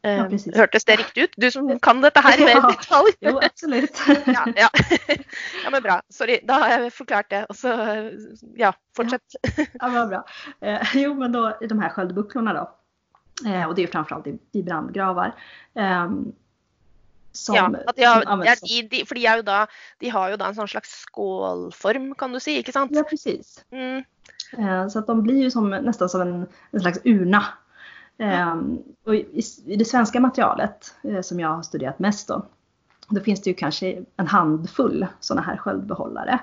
Ja, 0.00 0.28
Hørtes 0.54 0.84
det 0.84 0.96
riktigt 0.96 1.24
ut? 1.24 1.30
Du 1.36 1.50
som 1.50 1.78
kan 1.78 2.00
detta 2.00 2.20
här 2.20 2.38
i 2.38 2.42
ja, 2.52 2.68
detalj. 2.68 3.12
Jo, 3.20 3.40
absolut. 3.42 4.00
ja, 4.26 4.46
ja. 4.56 4.68
ja, 5.64 5.70
men 5.70 5.82
bra. 5.82 6.02
Sorry, 6.08 6.40
då 6.42 6.54
har 6.54 6.68
jag 6.68 6.92
förklarat 6.92 7.30
det. 7.30 7.44
Och 7.44 7.56
så, 7.56 7.68
ja, 8.54 8.74
fortsätt. 8.96 9.22
Ja, 9.56 9.64
ja 9.72 9.88
vad 9.88 10.08
bra. 10.08 10.24
Eh, 10.60 10.80
jo, 10.94 11.14
men 11.14 11.32
då 11.32 11.58
de 11.68 11.78
här 11.78 11.88
sköldbucklorna 11.88 12.52
då. 12.52 12.70
Eh, 13.50 13.64
och 13.68 13.74
det 13.74 13.82
är 13.82 13.86
framförallt 13.86 14.26
i, 14.26 14.38
i 14.52 14.62
brandgravar. 14.62 15.34
Eh, 15.74 16.10
som, 17.32 17.54
ja, 17.54 17.70
jag, 17.96 18.22
som 18.22 18.42
ja, 18.42 18.54
de, 18.62 18.80
de, 18.80 19.10
de, 19.10 19.26
är 19.26 19.36
ju 19.36 19.42
då, 19.42 19.66
de 19.98 20.08
har 20.08 20.30
ju 20.30 20.36
då 20.36 20.44
en 20.44 20.54
sån 20.54 20.68
slags 20.68 20.90
skålform 20.90 22.14
kan 22.14 22.32
du 22.32 22.40
säga, 22.40 22.58
inte 22.58 22.72
sant? 22.72 22.90
Ja, 22.94 23.02
precis. 23.02 23.64
Mm. 23.70 24.04
Eh, 24.58 24.88
så 24.88 24.98
att 24.98 25.06
de 25.06 25.22
blir 25.22 25.42
ju 25.42 25.50
som, 25.50 25.70
nästan 25.70 26.08
som 26.08 26.20
en, 26.20 26.46
en 26.70 26.80
slags 26.80 26.98
urna 27.04 27.44
Mm. 28.18 28.78
och 29.04 29.14
i, 29.14 29.40
i, 29.66 29.76
det 29.76 29.84
svenska 29.84 30.20
materialet 30.20 30.94
eh, 31.02 31.20
som 31.20 31.40
jag 31.40 31.48
har 31.48 31.62
studerat 31.62 31.98
mest 31.98 32.28
då, 32.28 32.46
då 33.08 33.20
finns 33.20 33.42
det 33.42 33.50
ju 33.50 33.54
kanske 33.54 34.04
en 34.16 34.26
handfull 34.26 35.06
sådana 35.20 35.46
här 35.46 35.56
sköldbehållare. 35.56 36.40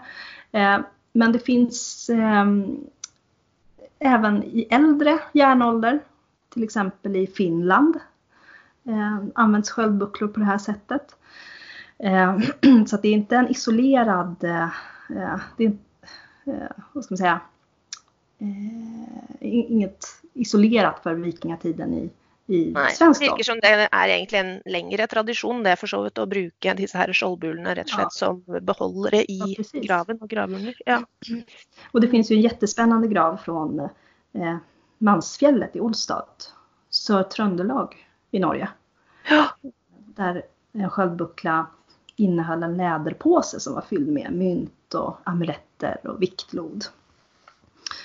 Ehm, 0.52 0.84
men 1.14 1.32
det 1.32 1.40
finns 1.40 2.10
ehm, 2.10 2.78
även 4.00 4.44
i 4.44 4.68
äldre 4.70 5.20
järnålder, 5.34 6.00
till 6.54 6.64
exempel 6.64 7.16
i 7.16 7.28
Finland, 7.28 8.00
används 9.34 9.70
sköldbucklor 9.70 10.28
på 10.28 10.40
det 10.40 10.46
här 10.46 10.58
sättet. 10.58 11.16
Så 12.88 12.96
att 12.96 13.02
det 13.02 13.08
är 13.08 13.14
inte 13.14 13.36
en 13.36 13.48
isolerad, 13.48 14.44
eh, 14.44 14.70
eh, 15.10 15.40
det 15.58 15.66
är, 15.66 15.78
vad 16.94 17.04
ska 17.04 17.14
man 17.14 17.18
säga, 17.18 17.40
inget 19.40 20.06
isolerat 20.36 21.00
för 21.04 21.14
vikingatiden 21.14 21.94
i, 21.94 22.10
i 22.56 22.72
Nej, 22.72 22.92
svensk 22.92 23.22
Det 23.38 23.44
som 23.44 23.60
det 23.60 23.90
är 23.92 24.08
egentligen 24.08 24.46
en 24.46 24.62
längre 24.66 25.08
tradition 25.08 25.64
det 25.64 25.76
för 25.76 25.88
så 25.88 26.04
vidt 26.04 26.18
att 26.18 26.30
bruka 26.30 26.74
dessa 26.74 26.98
här 26.98 27.14
skjoldbulorna 27.14 27.76
rätt 27.76 27.88
ja. 27.98 28.10
som 28.10 28.44
behållare 28.62 29.24
i 29.24 29.56
ja, 29.74 29.80
graven 29.82 30.22
och 30.22 30.30
gravurner. 30.30 30.76
Ja. 30.86 31.06
Och 31.92 32.02
det 32.02 32.08
finns 32.08 32.32
ju 32.32 32.36
en 32.36 32.42
jättespännande 32.42 33.08
grav 33.08 33.38
från 33.38 33.80
eh, 34.34 34.58
Mansfjället 34.98 35.76
i 35.76 35.80
Olstad, 35.80 36.26
Sör-Tröndelag 36.90 38.08
i 38.32 38.40
Norge. 38.40 38.70
Ja. 39.30 39.46
Där 40.16 40.42
en 40.74 40.90
sköldbuckla 40.90 41.68
innehöll 42.16 42.64
en 42.64 42.78
läderpåse 42.78 43.60
som 43.60 43.74
var 43.74 43.82
fylld 43.82 44.08
med 44.08 44.32
mynt 44.34 44.94
och 44.94 45.18
amuletter 45.24 46.08
och 46.08 46.22
viktlod. 46.22 46.86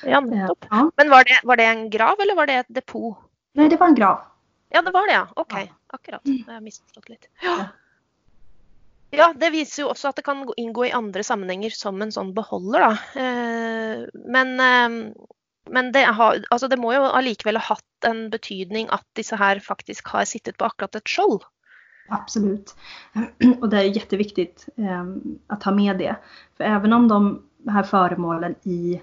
Ja, 0.03 0.23
ja. 0.71 0.91
Men 0.97 1.11
var 1.11 1.25
det, 1.25 1.41
var 1.43 1.57
det 1.57 1.65
en 1.65 1.91
grav 1.91 2.17
eller 2.21 2.37
var 2.37 2.47
det 2.47 2.53
ett 2.55 2.67
depå? 2.69 3.19
Nej, 3.53 3.69
det 3.69 3.77
var 3.77 3.87
en 3.87 3.95
grav. 3.95 4.21
Ja, 4.69 4.83
det 4.83 4.91
var 4.91 5.07
det 5.07 5.13
ja. 5.13 5.29
Okej, 5.37 5.55
okay. 5.55 5.67
ja. 5.67 5.75
akkurat. 5.87 6.21
Det 6.25 6.45
har 6.47 6.55
jag 6.55 6.63
missförstått 6.63 7.09
lite. 7.09 7.27
Ja. 7.43 7.67
ja. 9.11 9.35
det 9.37 9.51
visar 9.51 9.83
ju 9.83 9.89
också 9.89 10.09
att 10.09 10.17
det 10.17 10.23
kan 10.23 10.53
ingå 10.57 10.87
i 10.87 10.93
andra 10.93 11.23
sammanhang 11.23 11.71
som 11.71 12.03
en 12.03 12.13
sån 12.13 12.35
behållare. 12.35 12.93
Eh, 13.15 14.07
men, 14.15 14.61
ehm, 14.61 15.15
men 15.71 15.93
det, 15.93 16.03
har, 16.03 16.45
alltså 16.51 16.69
det 16.69 16.77
må 16.77 16.93
ju 16.93 16.99
allikevel 16.99 17.57
ha 17.57 17.63
haft 17.63 17.85
en 18.07 18.31
betydning 18.31 18.87
att 18.91 19.07
dessa 19.13 19.37
här 19.37 19.61
faktiskt 19.61 20.09
har 20.09 20.25
suttit 20.25 20.57
på 20.57 20.65
akkurat 20.65 20.95
ett 20.95 21.09
skjold. 21.09 21.43
Absolut. 22.09 22.77
Och 23.61 23.69
det 23.69 23.79
är 23.79 23.97
jätteviktigt 23.97 24.69
eh, 24.77 25.05
att 25.47 25.63
ha 25.63 25.73
med 25.73 25.99
det. 25.99 26.17
För 26.57 26.65
även 26.65 26.93
om 26.93 27.09
de 27.09 27.43
här 27.69 27.83
föremålen 27.83 28.55
i 28.63 29.01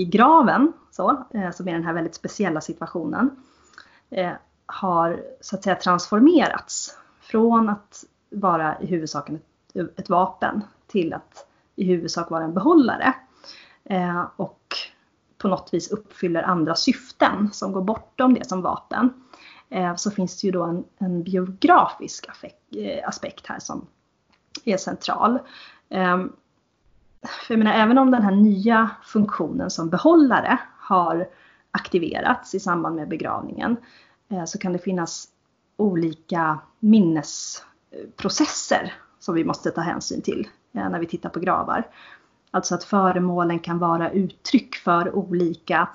i 0.00 0.04
graven, 0.04 0.72
så, 0.90 1.24
eh, 1.34 1.50
som 1.50 1.68
är 1.68 1.72
den 1.72 1.84
här 1.84 1.92
väldigt 1.92 2.14
speciella 2.14 2.60
situationen, 2.60 3.30
eh, 4.10 4.32
har 4.66 5.22
så 5.40 5.56
att 5.56 5.64
säga 5.64 5.76
transformerats 5.76 6.98
från 7.20 7.68
att 7.68 8.04
vara 8.30 8.80
i 8.80 8.86
huvudsak 8.86 9.30
ett, 9.30 9.98
ett 9.98 10.08
vapen 10.08 10.64
till 10.86 11.12
att 11.12 11.46
i 11.76 11.84
huvudsak 11.84 12.30
vara 12.30 12.44
en 12.44 12.54
behållare. 12.54 13.14
Eh, 13.84 14.24
och 14.36 14.76
på 15.38 15.48
något 15.48 15.74
vis 15.74 15.90
uppfyller 15.90 16.42
andra 16.42 16.74
syften 16.74 17.50
som 17.52 17.72
går 17.72 17.82
bortom 17.82 18.34
det 18.34 18.48
som 18.48 18.62
vapen. 18.62 19.12
Eh, 19.68 19.94
så 19.96 20.10
finns 20.10 20.40
det 20.40 20.46
ju 20.46 20.52
då 20.52 20.62
en, 20.62 20.84
en 20.98 21.22
biografisk 21.22 22.26
eh, 22.76 23.08
aspekt 23.08 23.46
här 23.46 23.58
som 23.58 23.86
är 24.64 24.76
central. 24.76 25.38
Ehm, 25.88 26.32
för 27.22 27.54
jag 27.54 27.58
menar, 27.58 27.72
även 27.72 27.98
om 27.98 28.10
den 28.10 28.22
här 28.22 28.34
nya 28.34 28.90
funktionen 29.02 29.70
som 29.70 29.90
behållare 29.90 30.58
har 30.78 31.28
aktiverats 31.70 32.54
i 32.54 32.60
samband 32.60 32.96
med 32.96 33.08
begravningen 33.08 33.76
eh, 34.28 34.44
så 34.44 34.58
kan 34.58 34.72
det 34.72 34.78
finnas 34.78 35.28
olika 35.76 36.58
minnesprocesser 36.78 38.94
som 39.18 39.34
vi 39.34 39.44
måste 39.44 39.70
ta 39.70 39.80
hänsyn 39.80 40.22
till 40.22 40.48
eh, 40.72 40.90
när 40.90 40.98
vi 40.98 41.06
tittar 41.06 41.28
på 41.28 41.40
gravar. 41.40 41.86
Alltså 42.50 42.74
att 42.74 42.84
föremålen 42.84 43.58
kan 43.58 43.78
vara 43.78 44.10
uttryck 44.10 44.74
för 44.74 45.14
olika 45.14 45.88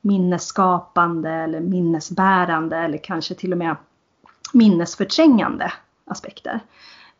minnesskapande 0.00 1.30
eller 1.30 1.60
minnesbärande 1.60 2.76
eller 2.76 2.98
kanske 2.98 3.34
till 3.34 3.52
och 3.52 3.58
med 3.58 3.76
minnesförträngande 4.52 5.72
aspekter. 6.04 6.60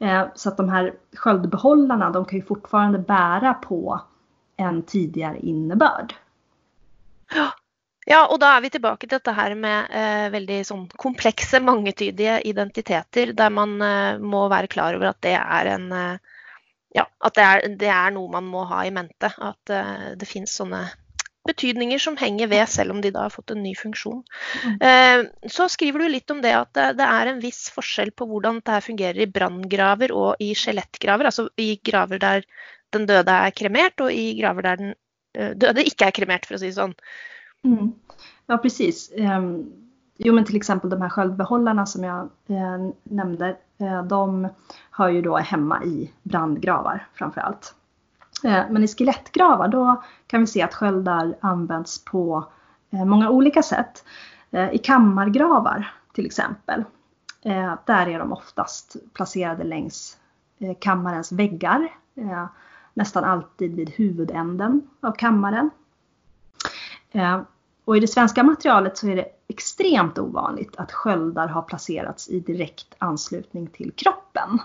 Eh, 0.00 0.26
så 0.34 0.48
att 0.48 0.56
de 0.56 0.68
här 0.68 0.94
sköldbehållarna 1.16 2.10
de 2.10 2.24
kan 2.24 2.38
ju 2.38 2.44
fortfarande 2.44 2.98
bära 2.98 3.54
på 3.54 4.00
en 4.56 4.82
tidigare 4.82 5.38
innebörd. 5.38 6.14
Ja. 7.34 7.50
Ja, 8.06 8.36
då 8.40 8.46
är 8.46 8.60
vi 8.60 8.70
tillbaka 8.70 9.06
till 9.06 9.18
det 9.24 9.32
här 9.32 9.54
med 9.54 9.80
eh, 9.90 10.30
väldigt 10.30 10.66
sån 10.66 10.88
komplexa, 10.88 11.60
mångtydiga 11.60 12.40
identiteter, 12.40 13.32
där 13.32 13.50
man 13.50 13.82
eh, 13.82 14.18
må 14.18 14.48
vara 14.48 14.66
klar 14.66 14.94
över 14.94 15.06
att 15.06 15.22
det 15.22 15.32
är 15.32 15.66
en 15.66 15.92
eh, 15.92 16.16
Ja, 16.92 17.06
att 17.18 17.34
det 17.34 17.40
är, 17.40 17.68
det 17.68 17.86
är 17.86 18.10
något 18.10 18.32
man 18.32 18.44
må 18.44 18.64
ha 18.64 18.84
i 18.84 18.90
mente. 18.90 19.32
att 19.38 19.70
eh, 19.70 19.84
det 20.16 20.26
finns 20.26 20.54
sådana 20.54 20.88
betydninger 21.50 22.00
som 22.02 22.16
henger 22.20 22.50
ved, 22.50 22.64
selv 22.70 22.94
om 22.94 23.02
de 23.02 23.12
da 23.14 23.26
har 23.26 23.34
fått 23.34 23.52
en 23.54 23.62
ny 23.64 23.74
funksjon. 23.78 24.22
Mm. 24.64 24.76
Eh, 24.88 25.50
så 25.50 25.68
skriver 25.72 26.02
du 26.02 26.08
litt 26.10 26.30
om 26.32 26.42
det 26.44 26.54
at 26.56 26.72
det, 26.74 27.06
er 27.06 27.30
en 27.30 27.42
viss 27.42 27.68
forskjell 27.74 28.14
på 28.16 28.28
hvordan 28.30 28.60
dette 28.60 28.80
fungerer 28.86 29.22
i 29.24 29.30
branngraver 29.30 30.14
og 30.16 30.42
i 30.42 30.52
skjelettgraver. 30.58 31.30
Altså 31.30 31.48
i 31.60 31.74
graver 31.84 32.22
der 32.22 32.46
den 32.94 33.06
døde 33.06 33.36
er 33.46 33.54
kremert, 33.54 34.00
og 34.02 34.12
i 34.14 34.32
graver 34.40 34.66
der 34.66 34.80
den 34.80 34.94
eh, 35.38 35.52
döde 35.54 35.86
ikke 35.86 36.10
er 36.10 36.16
kremert, 36.16 36.48
for 36.48 36.58
å 36.58 36.62
si 36.62 36.72
det 36.72 36.78
sånn. 36.78 36.96
Mm. 37.66 37.92
Ja, 38.50 38.58
precis. 38.58 39.08
Um, 39.14 39.68
jo, 40.18 40.34
men 40.34 40.44
till 40.44 40.56
exempel 40.56 40.90
de 40.90 41.02
här 41.02 41.08
sköldbehållarna 41.08 41.86
som 41.86 42.04
jag 42.04 42.30
eh, 42.48 42.88
nämnde, 43.02 43.56
de 44.08 44.48
hör 44.90 45.08
ju 45.08 45.22
då 45.22 45.36
hemma 45.36 45.84
i 45.84 46.10
brandgravar 46.22 47.06
framför 47.14 47.40
allt. 47.40 47.74
Eh, 48.44 48.64
men 48.70 48.84
i 48.84 48.88
skelettgravar 48.88 49.68
då 49.68 50.02
kan 50.26 50.40
vi 50.40 50.46
se 50.46 50.62
att 50.62 50.74
sköldar 50.74 51.36
används 51.40 52.04
på 52.04 52.48
eh, 52.90 53.04
många 53.04 53.30
olika 53.30 53.62
sätt. 53.62 54.04
Eh, 54.50 54.70
I 54.70 54.78
kammargravar 54.78 55.94
till 56.12 56.26
exempel, 56.26 56.84
där 57.84 58.08
är 58.08 58.18
de 58.18 58.32
oftast 58.32 58.96
placerade 59.14 59.64
längs 59.64 60.16
kammarens 60.78 61.32
väggar. 61.32 61.88
nästan 62.94 63.24
alltid 63.24 63.74
vid 63.74 63.90
huvudänden 63.90 64.82
av 65.00 65.12
kammaren. 65.12 65.70
Och 67.84 67.96
i 67.96 68.00
det 68.00 68.08
svenska 68.08 68.42
materialet 68.42 68.98
så 68.98 69.08
är 69.08 69.16
det 69.16 69.26
extremt 69.48 70.18
ovanligt 70.18 70.76
att 70.76 70.92
sköldar 70.92 71.48
har 71.48 71.62
placerats 71.62 72.28
i 72.28 72.40
direkt 72.40 72.94
anslutning 72.98 73.66
till 73.66 73.92
kroppen. 73.92 74.58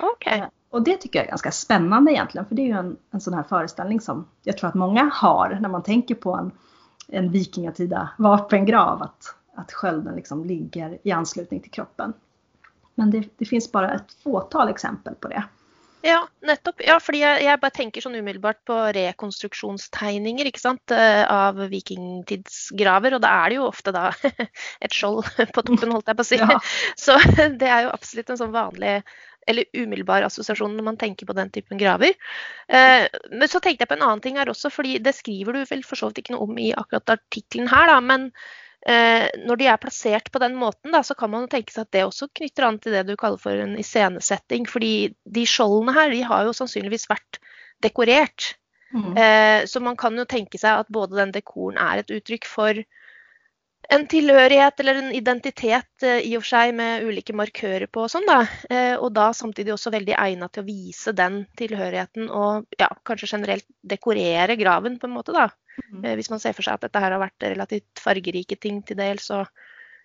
Okay. 0.00 0.42
Och 0.70 0.82
det 0.82 0.96
tycker 0.96 1.18
jag 1.18 1.26
är 1.26 1.30
ganska 1.30 1.52
spännande 1.52 2.12
egentligen, 2.12 2.46
för 2.46 2.54
det 2.54 2.62
är 2.62 2.66
ju 2.66 2.78
en, 2.78 2.96
en 3.10 3.20
sån 3.20 3.34
här 3.34 3.42
föreställning 3.42 4.00
som 4.00 4.28
jag 4.42 4.58
tror 4.58 4.68
att 4.68 4.74
många 4.74 5.10
har 5.14 5.58
när 5.60 5.68
man 5.68 5.82
tänker 5.82 6.14
på 6.14 6.34
en, 6.34 6.50
en 7.08 7.30
vikingatida 7.30 8.08
vapengrav, 8.18 9.02
att, 9.02 9.34
att 9.54 9.72
skölden 9.72 10.16
liksom 10.16 10.44
ligger 10.44 10.98
i 11.02 11.12
anslutning 11.12 11.60
till 11.60 11.70
kroppen. 11.70 12.12
Men 12.94 13.10
det, 13.10 13.28
det 13.36 13.44
finns 13.44 13.72
bara 13.72 13.94
ett 13.94 14.12
fåtal 14.22 14.68
exempel 14.68 15.14
på 15.14 15.28
det. 15.28 15.44
Ja, 16.00 16.28
nettopp. 16.46 16.80
Ja, 16.86 17.00
fordi 17.02 17.20
jeg, 17.24 17.42
jeg, 17.42 17.58
bare 17.58 17.74
tenker 17.74 18.02
sånn 18.02 18.14
umiddelbart 18.14 18.60
på 18.68 18.74
rekonstruksjonstegninger 18.94 20.46
ikke 20.46 20.62
sant? 20.62 20.94
Eh, 20.94 21.24
av 21.26 21.58
vikingtidsgraver. 21.72 23.16
Og 23.16 23.24
da 23.24 23.32
er 23.42 23.50
det 23.50 23.58
jo 23.58 23.66
ofte 23.66 23.94
da 23.94 24.04
et 24.84 24.94
skjold 24.94 25.26
på 25.54 25.64
toppen, 25.64 25.94
holdt 25.94 26.12
jeg 26.12 26.18
på 26.20 26.26
å 26.26 26.28
si. 26.28 26.38
Ja. 26.38 26.60
Så 26.98 27.18
det 27.60 27.66
er 27.70 27.88
jo 27.88 27.94
absolutt 27.96 28.30
en 28.30 28.40
sånn 28.40 28.54
vanlig 28.54 29.00
eller 29.48 29.68
umiddelbar 29.72 30.26
assosiasjon 30.26 30.76
når 30.76 30.86
man 30.90 31.00
tenker 31.00 31.28
på 31.28 31.36
den 31.38 31.50
typen 31.54 31.80
graver. 31.80 32.14
Eh, 32.68 33.08
men 33.32 33.50
så 33.50 33.62
tenkte 33.64 33.84
jeg 33.84 33.90
på 33.90 33.98
en 33.98 34.06
annen 34.06 34.24
ting 34.24 34.38
her 34.40 34.52
også, 34.52 34.70
fordi 34.74 34.98
det 35.02 35.16
skriver 35.16 35.56
du 35.56 35.64
vel 35.68 35.84
for 35.86 36.00
så 36.00 36.10
vidt 36.10 36.24
ikke 36.24 36.36
noe 36.36 36.48
om 36.48 36.62
i 36.62 36.70
akkurat 36.76 37.16
artikkelen 37.18 37.70
her, 37.72 37.90
da. 37.92 38.00
men 38.04 38.32
Eh, 38.86 39.26
når 39.42 39.58
de 39.58 39.66
er 39.66 39.80
plassert 39.82 40.30
på 40.32 40.40
den 40.40 40.54
måten, 40.56 40.92
da, 40.94 41.02
så 41.02 41.16
kan 41.18 41.32
man 41.32 41.44
jo 41.44 41.50
tenke 41.52 41.74
seg 41.74 41.84
at 41.84 41.96
det 41.96 42.04
også 42.06 42.30
knytter 42.38 42.68
an 42.68 42.78
til 42.80 42.94
det 42.94 43.02
du 43.08 43.16
kaller 43.18 43.40
for 43.42 43.64
en 43.64 43.74
iscenesetting. 43.80 44.68
Fordi 44.70 45.10
de 45.26 45.44
skjoldene 45.48 45.94
her 45.96 46.14
de 46.14 46.22
har 46.28 46.46
jo 46.46 46.54
sannsynligvis 46.56 47.08
vært 47.10 47.40
dekorert. 47.84 48.54
Mm. 48.94 49.10
Eh, 49.18 49.60
så 49.68 49.82
man 49.84 49.98
kan 50.00 50.16
jo 50.16 50.24
tenke 50.28 50.60
seg 50.60 50.84
at 50.84 50.92
både 50.94 51.18
den 51.18 51.34
dekoren 51.34 51.80
er 51.82 52.00
et 52.00 52.14
uttrykk 52.14 52.48
for 52.48 52.80
en 53.88 54.06
tilhørighet 54.10 54.80
eller 54.80 54.98
en 55.00 55.12
identitet 55.16 56.04
eh, 56.04 56.20
i 56.28 56.34
og 56.36 56.42
for 56.44 56.52
seg 56.54 56.74
med 56.76 57.06
ulike 57.08 57.36
markører 57.36 57.88
på 57.88 58.04
og 58.04 58.12
sånn, 58.12 58.26
da. 58.28 58.42
Og 59.00 59.08
da 59.16 59.30
samtidig 59.36 59.72
også 59.74 59.92
veldig 59.94 60.16
egnet 60.18 60.52
til 60.52 60.64
å 60.64 60.68
vise 60.68 61.14
den 61.16 61.40
tilhørigheten 61.56 62.28
og 62.28 62.68
ja, 62.80 62.90
kanskje 63.08 63.30
generelt 63.32 63.66
dekorere 63.80 64.58
graven 64.60 65.00
på 65.00 65.08
en 65.08 65.16
måte, 65.16 65.32
da. 65.36 65.48
Mm. 65.92 66.04
Eh, 66.04 66.24
man 66.30 66.40
ser 66.40 66.56
for 66.56 66.66
seg 66.66 66.78
at 66.78 66.86
dette 66.86 67.02
her 67.02 67.14
har 67.14 67.22
vært 67.22 67.48
relativt 67.52 68.02
fargerike 68.02 68.56
ting 68.56 68.82
till 68.82 68.96
dels 68.96 69.30
och 69.30 69.46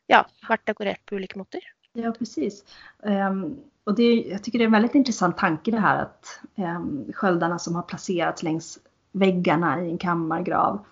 ja, 0.07 0.25
varit 0.49 0.65
dekorerat 0.65 1.05
på 1.05 1.15
olika 1.15 1.39
måter. 1.39 1.61
Ja, 1.93 2.11
precis. 2.11 2.63
Um, 2.99 3.59
och 3.83 3.95
det, 3.95 4.13
jag 4.13 4.43
tycker 4.43 4.59
det 4.59 4.63
är 4.63 4.65
en 4.65 4.71
väldigt 4.71 4.95
intressant 4.95 5.37
tanke 5.37 5.71
det 5.71 5.79
här 5.79 6.01
att 6.01 6.39
um, 6.55 7.11
sköldarna 7.13 7.59
som 7.59 7.75
har 7.75 7.83
placerats 7.83 8.43
längs 8.43 8.79
väggarna 9.11 9.81
i 9.81 9.89
en 9.89 9.97
kammargrav 9.97 10.85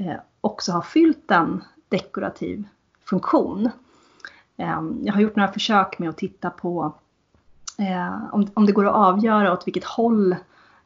uh, 0.00 0.16
också 0.40 0.72
har 0.72 0.82
fyllt 0.82 1.30
en 1.30 1.64
dekorativ 1.88 2.68
funktion. 3.04 3.70
Um, 4.56 5.00
jag 5.02 5.14
har 5.14 5.20
gjort 5.20 5.36
några 5.36 5.52
försök 5.52 5.98
med 5.98 6.08
att 6.08 6.16
titta 6.16 6.50
på 6.50 6.94
uh, 7.80 8.34
om, 8.54 8.66
det 8.66 8.72
går 8.72 8.86
att 8.86 8.94
avgöra 8.94 9.52
åt 9.52 9.66
vilket 9.66 9.84
håll 9.84 10.36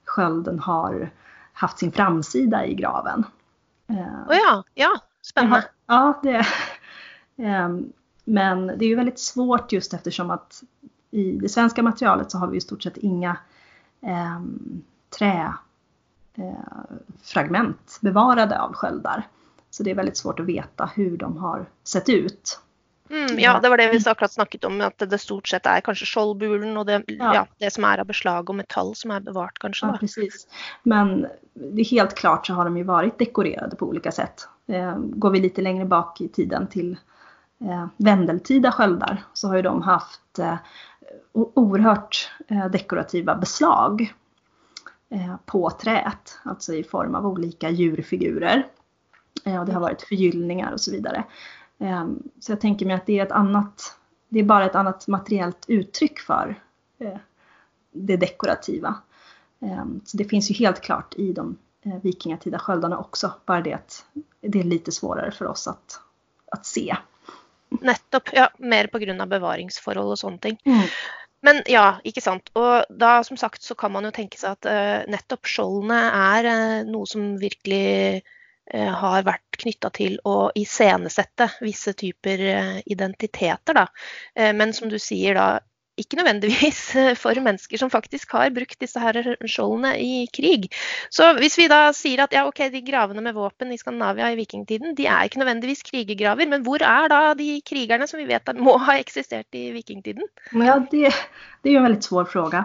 skölden 0.05 0.59
har 0.59 1.11
haft 1.53 1.79
sin 1.79 1.93
framsida 1.93 2.67
i 2.67 2.75
graven. 2.75 3.25
Oh 4.29 4.37
ja, 4.37 4.65
ja, 4.75 4.91
spännande. 5.23 5.65
Ja, 5.87 6.21
det 6.23 6.47
ehm, 7.37 7.93
Men 8.25 8.67
det 8.67 8.85
är 8.85 8.89
ju 8.89 8.97
väldigt 8.97 9.19
svårt 9.19 9.73
just 9.73 9.95
eftersom 9.95 10.31
att 10.31 10.63
i 11.11 11.33
det 11.33 11.49
svenska 11.49 11.83
materialet 11.83 12.31
så 12.31 12.39
har 12.39 12.47
vi 12.47 12.57
i 12.57 12.61
stort 12.61 12.83
sett 12.83 12.97
inga 12.97 13.37
eh, 14.01 14.41
träfragment 16.35 17.99
bevarade 18.01 18.61
av 18.61 18.73
sköldar. 18.73 19.27
Så 19.73 19.83
det 19.83 19.91
är 19.91 19.95
väldigt 19.95 20.17
svårt 20.17 20.41
att 20.41 20.47
veta 20.47 20.91
hur 20.95 21.17
de 21.17 21.37
har 21.37 21.67
sett 21.85 22.09
ut. 22.09 22.61
Mm, 23.11 23.39
ja, 23.39 23.61
det 23.61 23.69
var 23.69 23.77
det 23.77 23.91
vi 23.93 24.11
akkurat 24.11 24.33
snakket 24.33 24.65
om, 24.65 24.81
at 24.81 24.99
det 24.99 25.19
stort 25.19 25.49
sett 25.49 25.67
er 25.67 25.81
kanskje 25.85 26.07
skjoldbulen 26.09 26.77
og 26.77 26.87
det, 26.89 27.03
ja. 27.07 27.35
Ja, 27.35 27.47
det 27.59 27.71
som 27.71 27.85
är 27.85 27.99
av 27.99 28.07
beslag 28.07 28.51
och 28.51 28.57
metall 28.57 28.95
som 28.97 29.11
är 29.11 29.21
bevarat 29.21 29.59
kanske. 29.59 29.87
Ja, 29.87 29.97
precis. 30.01 30.47
Men 30.83 31.27
det 31.55 31.83
helt 31.83 32.15
klart 32.15 32.47
så 32.47 32.55
har 32.55 32.65
de 32.65 32.77
ju 32.77 32.85
varit 32.85 33.19
dekorerade 33.19 33.77
på 33.77 33.87
olika 33.87 34.13
sätt. 34.13 34.49
Eh, 34.67 34.97
går 34.99 35.31
vi 35.31 35.41
lite 35.41 35.63
längre 35.63 35.85
bak 35.85 36.21
i 36.21 36.29
tiden 36.29 36.67
till 36.67 36.97
eh, 37.61 37.87
vändeltida 37.97 38.73
sköldar 38.73 39.25
så 39.33 39.49
har 39.49 39.57
ju 39.57 39.63
de 39.63 39.83
haft 39.83 40.39
eh, 40.39 40.57
oerhört 41.33 42.31
eh, 42.49 42.67
dekorativa 42.67 43.35
beslag 43.35 44.15
på 45.47 45.71
träet, 45.71 46.39
alltså 46.45 46.75
i 46.75 46.85
form 46.85 47.15
av 47.15 47.27
olika 47.27 47.71
djurfigurer. 47.71 48.67
Eh, 49.45 49.61
och 49.61 49.67
det 49.67 49.73
har 49.73 49.81
varit 49.81 50.03
förgyllningar 50.03 50.73
och 50.73 50.81
så 50.81 50.91
vidare. 50.91 51.25
Ehm, 51.79 52.23
så 52.41 52.53
jag 52.53 52.61
tänker 52.61 52.87
mig 52.87 52.97
att 52.97 53.07
det 53.07 53.19
är 53.19 53.23
ett 53.23 53.33
annat, 53.33 53.97
det 54.29 54.39
är 54.39 54.45
bara 54.45 54.67
ett 54.67 54.75
annat 54.75 55.09
materiellt 55.09 55.65
uttryck 55.69 56.19
för 56.19 56.61
eh, 56.99 57.17
det 57.93 58.17
dekorativa. 58.17 58.95
Ehm, 59.61 60.01
så 60.05 60.17
det 60.17 60.25
finns 60.25 60.51
ju 60.51 60.55
helt 60.55 60.81
klart 60.81 61.15
i 61.15 61.33
de 61.33 61.59
eh, 61.83 61.97
vikingatida 62.03 62.59
sköldarna 62.59 62.99
också, 62.99 63.33
bara 63.47 63.61
det 63.61 63.73
att 63.73 64.05
det 64.41 64.61
är 64.61 64.65
lite 64.65 64.93
svårare 64.93 65.31
för 65.31 65.45
oss 65.45 65.69
att, 65.69 66.01
att 66.51 66.67
se. 66.67 66.97
Nettopp, 67.69 68.29
ja, 68.33 68.51
mer 68.59 68.87
på 68.87 68.99
grund 68.99 69.23
av 69.23 69.29
bevaringsforhold 69.29 70.11
och 70.11 70.19
sånt. 70.19 70.45
Mm. 70.45 70.87
Men 71.43 71.63
ja, 71.67 71.97
ikke 72.05 72.21
sant. 72.21 72.51
Og 72.55 72.85
da 72.91 73.25
som 73.25 73.37
sagt 73.37 73.63
så 73.63 73.75
kan 73.75 73.93
man 73.93 74.05
ju 74.05 74.11
tänka 74.11 74.39
sig 74.39 74.51
att 74.51 74.67
uh, 74.67 75.11
nettopp 75.11 75.47
skjoldene 75.47 75.97
er 76.15 76.47
uh, 76.47 76.85
noe 76.87 77.07
som 77.07 77.25
virkelig 77.41 77.83
Eh, 78.15 78.21
Eh, 78.71 78.89
har 78.89 79.23
varit 79.23 79.57
knytta 79.59 79.91
till 79.91 80.21
att 80.25 80.53
iscenesette 80.55 81.51
vissa 81.61 81.93
typer 81.93 82.39
eh, 82.39 82.79
identiteter. 82.87 83.75
Da. 83.75 83.89
Eh, 84.35 84.53
men 84.53 84.73
som 84.73 84.89
du 84.89 84.99
säger, 84.99 85.35
da, 85.35 85.61
ikke 85.97 86.17
nødvendigvis 86.17 86.81
for 87.23 87.41
mennesker 87.41 87.79
som 87.79 87.91
faktiskt 87.91 88.31
har 88.31 88.51
brukt 88.51 88.79
disse 88.81 89.01
her 89.03 89.19
skjoldene 89.45 89.97
i 89.99 90.27
krig. 90.33 90.71
Så 91.11 91.27
om 91.31 91.41
vi 91.43 91.67
da 91.69 91.81
sier 91.93 92.23
at 92.25 92.33
ja, 92.33 92.47
ok, 92.49 92.63
de 92.73 92.81
gravene 92.87 93.21
med 93.21 93.35
vapen 93.35 93.73
i 93.73 93.79
Skandinavia 93.79 94.31
i 94.33 94.39
vikingtiden 94.39 94.95
de 94.95 95.07
är 95.07 95.25
inte 95.25 95.39
nödvändigtvis 95.39 95.83
krigergraver, 95.91 96.47
men 96.47 96.63
var 96.63 96.83
är 96.83 97.09
då 97.09 97.35
de 97.35 97.61
krigarna 97.61 98.07
som 98.07 98.19
vi 98.19 98.25
vet 98.25 98.57
må 98.57 98.79
ha 98.79 98.97
existerat 98.99 99.47
i 99.51 99.71
vikingtiden? 99.71 100.25
Ja, 100.53 100.87
det, 100.91 101.15
det 101.63 101.71
är 101.71 101.77
en 101.77 101.83
väldigt 101.83 102.05
svår 102.05 102.25
fråga. 102.25 102.65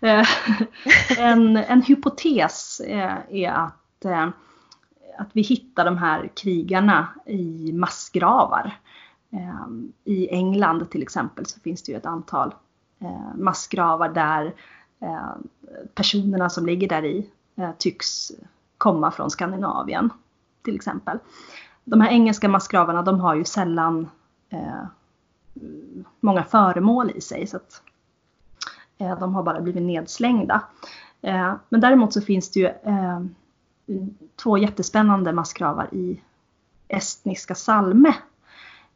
en, 1.18 1.56
en 1.56 1.82
hypotes 1.82 2.80
är 3.30 3.50
att 3.50 4.04
att 5.18 5.28
vi 5.32 5.42
hittar 5.42 5.84
de 5.84 5.96
här 5.96 6.30
krigarna 6.34 7.08
i 7.26 7.72
massgravar. 7.72 8.78
Ehm, 9.30 9.92
I 10.04 10.28
England 10.28 10.90
till 10.90 11.02
exempel 11.02 11.46
så 11.46 11.60
finns 11.60 11.82
det 11.82 11.92
ju 11.92 11.98
ett 11.98 12.06
antal 12.06 12.54
eh, 12.98 13.34
massgravar 13.34 14.08
där 14.08 14.54
eh, 15.00 15.34
personerna 15.94 16.50
som 16.50 16.66
ligger 16.66 16.88
där 16.88 17.04
i 17.04 17.30
eh, 17.56 17.70
tycks 17.78 18.32
komma 18.78 19.10
från 19.10 19.30
Skandinavien 19.30 20.10
till 20.62 20.74
exempel. 20.74 21.18
De 21.84 22.00
här 22.00 22.10
engelska 22.10 22.48
massgravarna 22.48 23.02
de 23.02 23.20
har 23.20 23.34
ju 23.34 23.44
sällan 23.44 24.08
många 26.20 26.44
föremål 26.44 27.10
i 27.14 27.20
sig 27.20 27.46
så 27.46 27.56
att 27.56 27.82
de 28.98 29.34
har 29.34 29.42
bara 29.42 29.60
blivit 29.60 29.82
nedslängda. 29.82 30.62
Men 31.68 31.80
däremot 31.80 32.12
så 32.12 32.20
finns 32.20 32.50
det 32.50 32.60
ju 32.60 32.72
två 34.36 34.58
jättespännande 34.58 35.32
massgravar 35.32 35.94
i 35.94 36.20
estniska 36.88 37.54
Salme. 37.54 38.14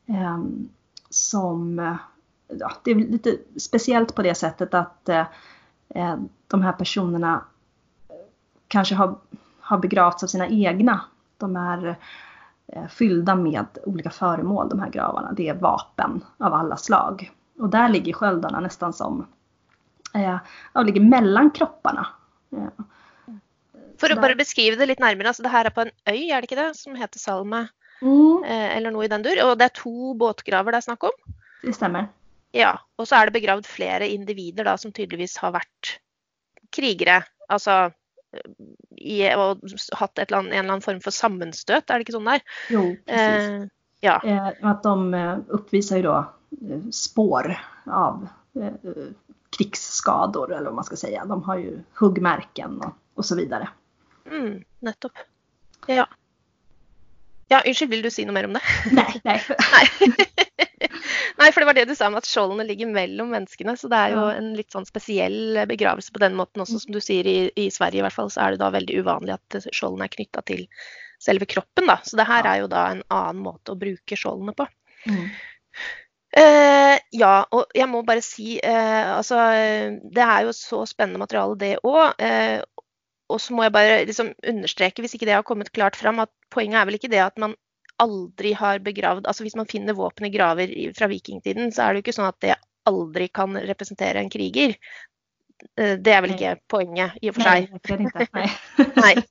Ehm, 0.07 0.69
som, 1.11 1.79
ja, 2.49 2.73
det 2.83 2.91
är 2.91 2.95
lite 2.95 3.37
speciellt 3.57 4.15
på 4.15 4.23
det 4.23 4.35
sättet 4.35 4.75
att 4.75 5.09
eh, 5.09 5.27
eh, 5.89 6.17
de 6.47 6.63
här 6.63 6.73
personerna 6.73 7.45
eh, 8.09 8.15
kanske 8.69 8.95
har, 8.95 9.19
har 9.61 9.79
begravts 9.79 10.23
av 10.23 10.27
sina 10.27 10.49
egna. 10.49 11.01
De 11.37 11.57
är 11.57 11.97
fyllda 12.89 13.35
med 13.35 13.67
olika 13.85 14.11
föremål, 14.11 14.69
de 14.69 14.81
här 14.81 14.91
gravarna. 14.91 15.33
Det 15.33 15.49
är 15.49 15.55
vapen 15.55 16.25
av 16.39 16.55
alla 16.55 16.77
slag. 16.77 17.31
Och 17.59 17.69
där 17.69 17.89
ligger 17.89 18.13
sköldarna 18.13 18.61
nästan 18.61 18.93
som, 18.93 19.27
eh, 20.15 20.39
ja, 20.73 20.83
ligger 20.83 21.01
mellan 21.01 21.51
kropparna. 21.51 22.07
Ja. 22.49 22.85
För 24.01 24.11
att 24.11 24.21
bara 24.21 24.35
beskriva 24.35 24.77
det 24.77 24.87
lite 24.87 25.03
närmare, 25.03 25.29
alltså 25.29 25.43
det 25.43 25.49
här 25.49 25.65
är 25.65 25.71
på 25.71 25.81
en 25.81 25.91
ö, 26.05 26.13
är 26.13 26.35
det 26.35 26.41
inte 26.41 26.55
det, 26.55 26.75
som 26.75 26.95
heter 26.95 27.19
Salma? 27.19 27.69
Mm. 28.03 28.45
Eh, 28.45 28.77
eller 28.77 28.91
något 28.91 29.05
i 29.05 29.09
den 29.09 29.23
dur. 29.23 29.51
Och 29.51 29.59
det 29.59 29.65
är 29.65 29.69
två 29.69 30.15
båtgravar 30.15 30.73
det 30.73 30.79
är 30.79 30.81
snack 30.81 31.05
om? 31.05 31.11
Det 31.63 31.73
stämmer. 31.73 32.09
Ja, 32.53 32.81
och 32.97 33.09
så 33.09 33.15
är 33.15 33.27
det 33.27 33.33
begravd 33.33 33.67
flera 33.67 34.05
individer 34.05 34.65
då, 34.65 34.79
som 34.79 34.93
tydligvis 34.93 35.37
har 35.37 35.51
varit 35.51 36.01
krigare, 36.71 37.25
alltså 37.49 37.93
i, 38.97 39.35
och 39.35 39.59
haft 39.93 40.19
ett, 40.19 40.33
en 40.33 40.47
eller 40.47 40.59
annan 40.59 40.81
form 40.81 41.01
för 41.01 41.11
sammenstöt, 41.11 41.91
är 41.91 41.95
det 41.95 42.01
inte 42.01 42.13
så 42.13 42.21
där? 42.21 42.41
Jo, 42.69 42.97
precis. 43.07 43.49
Eh, 43.49 43.67
ja. 44.01 44.21
Eh, 44.25 44.71
att 44.71 44.83
de 44.83 45.15
eh, 45.15 45.39
uppvisar 45.49 45.97
ju 45.97 46.03
då 46.03 46.25
eh, 46.71 46.81
spår 46.91 47.59
av 47.87 48.29
eh, 48.55 48.93
krigsskador 49.59 50.53
eller 50.53 50.65
vad 50.65 50.75
man 50.75 50.85
ska 50.85 50.97
säga. 50.97 51.25
De 51.25 51.43
har 51.43 51.57
ju 51.57 51.79
huggmärken 51.95 52.81
och, 52.81 52.93
och 53.15 53.25
så 53.25 53.37
vidare. 53.37 53.69
Mm, 54.27 54.65
nettopp. 54.79 55.13
Ja. 55.87 56.09
Ja, 57.49 57.63
ursäkta, 57.65 57.91
vill 57.91 58.03
du 58.03 58.11
säga 58.11 58.27
något 58.27 58.35
mer 58.35 58.45
om 58.45 58.53
det? 58.53 58.61
Nej, 58.93 59.21
nej. 59.25 59.43
nej. 59.49 60.11
nej, 61.39 61.53
för 61.53 61.61
det 61.61 61.65
var 61.65 61.75
det 61.75 61.85
du 61.85 61.97
sa 61.97 62.07
om 62.07 62.15
att 62.15 62.27
skjoldene 62.27 62.65
ligger 62.65 62.87
mellan 62.87 63.31
människorna. 63.31 63.77
Så 63.77 63.89
det 63.89 63.97
är 63.97 64.09
ju 64.09 64.37
en 64.37 64.55
lite 64.55 64.73
sån 64.73 64.87
speciell 64.87 65.65
begravelse 65.69 66.13
på 66.13 66.19
den 66.19 66.35
måten 66.35 66.63
också. 66.63 66.79
Som 66.79 66.93
du 66.93 67.01
säger 67.01 67.27
i, 67.27 67.51
i 67.57 67.71
Sverige 67.71 67.97
i 67.97 68.01
alla 68.01 68.11
fall 68.11 68.31
så 68.31 68.41
är 68.41 68.51
det 68.51 68.57
då 68.57 68.71
väldigt 68.71 69.01
ovanligt 69.01 69.35
att 69.35 69.67
skjoldene 69.73 70.05
är 70.05 70.09
knutna 70.09 70.43
till 70.43 70.69
själva 71.27 71.45
kroppen. 71.45 71.87
Då. 71.87 71.99
Så 72.03 72.17
det 72.17 72.23
här 72.23 72.45
är 72.45 72.61
ju 72.61 72.67
då 72.67 72.77
en 72.77 73.03
annan 73.09 73.37
måte 73.37 73.73
att 73.73 73.79
bruka 73.79 74.17
skjoldene 74.17 74.53
på. 74.53 74.67
Mm. 75.07 75.29
Uh, 76.39 76.99
ja, 77.11 77.47
och 77.51 77.67
jag 77.75 77.89
måste 77.89 78.07
bara 78.07 78.21
säga, 78.21 78.71
uh, 78.71 79.17
alltså, 79.17 79.35
det 80.13 80.21
är 80.21 80.45
ju 80.45 80.53
så 80.53 80.87
spännande 80.87 81.19
material 81.19 81.59
det. 81.59 81.75
Uh, 81.75 82.63
och 83.31 83.41
så 83.41 83.53
måste 83.53 83.65
jag 83.65 83.73
bara 83.73 83.99
liksom 83.99 84.35
understryka, 84.43 85.03
om 85.03 85.09
inte 85.13 85.27
det 85.27 85.33
har 85.33 85.43
kommit 85.43 85.73
klart 85.73 85.97
fram, 85.97 86.19
att 86.19 86.31
poängen 86.49 86.81
är 86.81 86.85
väl 86.85 86.95
inte 86.95 87.09
det 87.09 87.21
att 87.21 87.37
man 87.37 87.55
aldrig 87.97 88.57
har 88.57 88.79
begravd, 88.79 89.27
alltså 89.27 89.45
om 89.45 89.51
man 89.57 89.67
finner 89.67 89.93
vapen 89.93 90.27
i 90.27 90.31
graver 90.31 90.93
från 90.95 91.09
vikingtiden 91.09 91.73
så 91.73 91.83
är 91.83 91.89
det 91.89 91.93
ju 91.93 91.99
inte 91.99 92.13
så 92.13 92.23
att 92.23 92.41
det 92.41 92.57
aldrig 92.85 93.33
kan 93.33 93.57
representera 93.57 94.19
en 94.19 94.31
kriger. 94.31 94.75
Det 95.75 96.13
är 96.13 96.21
väl 96.21 96.31
inte 96.31 96.57
poängen 96.69 97.11
i 97.23 97.31
och 97.31 97.35
för 97.35 97.43
sig. 97.43 97.71
Nej, 97.89 98.03
inte. 98.05 98.29
Nej. 98.33 98.51
Nej. 98.95 99.23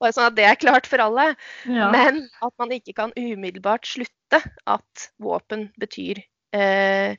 Bara 0.00 0.12
så 0.12 0.26
att 0.26 0.36
det 0.36 0.42
är 0.42 0.54
klart 0.60 0.86
för 0.86 0.98
alla. 0.98 1.34
Ja. 1.64 1.92
Men 1.92 2.28
att 2.40 2.58
man 2.58 2.72
inte 2.72 2.92
kan 2.92 3.12
omedelbart 3.16 3.86
sluta 3.86 4.42
att 4.64 5.12
vapen 5.16 5.68
betyder 5.76 6.22
eh, 6.52 7.16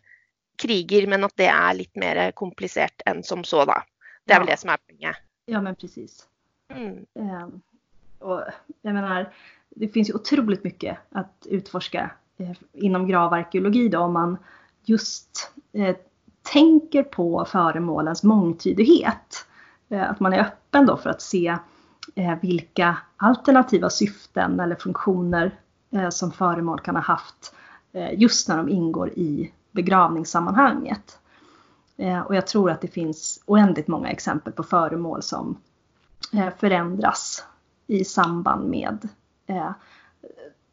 kriger, 0.61 1.07
men 1.07 1.23
att 1.23 1.35
det 1.35 1.47
är 1.47 1.73
lite 1.73 1.99
mer 1.99 2.31
komplicerat 2.31 3.01
än 3.05 3.23
som 3.23 3.43
så. 3.43 3.65
Då. 3.65 3.83
Det 4.25 4.33
är 4.33 4.35
ja. 4.35 4.39
väl 4.39 4.47
det 4.47 4.57
som 4.57 4.69
är 4.69 4.77
poängen. 4.87 5.13
Ja, 5.49 5.62
men 5.62 5.75
precis. 5.75 6.27
Mm. 6.73 7.05
Um, 7.13 7.62
och 8.19 8.41
jag 8.81 8.93
menar, 8.93 9.33
det 9.69 9.88
finns 9.88 10.09
ju 10.09 10.13
otroligt 10.13 10.63
mycket 10.63 10.97
att 11.12 11.47
utforska 11.49 12.12
eh, 12.38 12.51
inom 12.73 13.07
gravarkeologi 13.07 13.89
då 13.89 13.99
om 13.99 14.13
man 14.13 14.38
just 14.83 15.51
eh, 15.73 15.95
tänker 16.41 17.03
på 17.03 17.45
föremålens 17.45 18.23
mångtydighet. 18.23 19.45
Eh, 19.89 20.09
att 20.12 20.19
man 20.19 20.33
är 20.33 20.39
öppen 20.39 20.85
då 20.85 20.97
för 20.97 21.09
att 21.09 21.21
se 21.21 21.57
eh, 22.15 22.35
vilka 22.41 22.97
alternativa 23.17 23.89
syften 23.89 24.59
eller 24.59 24.75
funktioner 24.75 25.51
eh, 25.91 26.09
som 26.09 26.31
föremål 26.31 26.79
kan 26.79 26.95
ha 26.95 27.03
haft 27.03 27.55
eh, 27.91 28.19
just 28.19 28.47
när 28.47 28.57
de 28.57 28.69
ingår 28.69 29.09
i 29.09 29.51
begravningssammanhanget. 29.71 31.19
Eh, 31.99 32.21
och 32.21 32.35
jag 32.35 32.47
tror 32.47 32.71
att 32.71 32.81
det 32.81 32.88
finns 32.88 33.43
oändligt 33.45 33.88
många 33.88 34.09
exempel 34.09 34.53
på 34.53 34.63
föremål 34.63 35.21
som 35.21 35.57
eh, 36.33 36.49
förändras 36.57 37.45
i 37.88 38.05
samband 38.05 38.69
med 38.69 39.09
eh, 39.47 39.71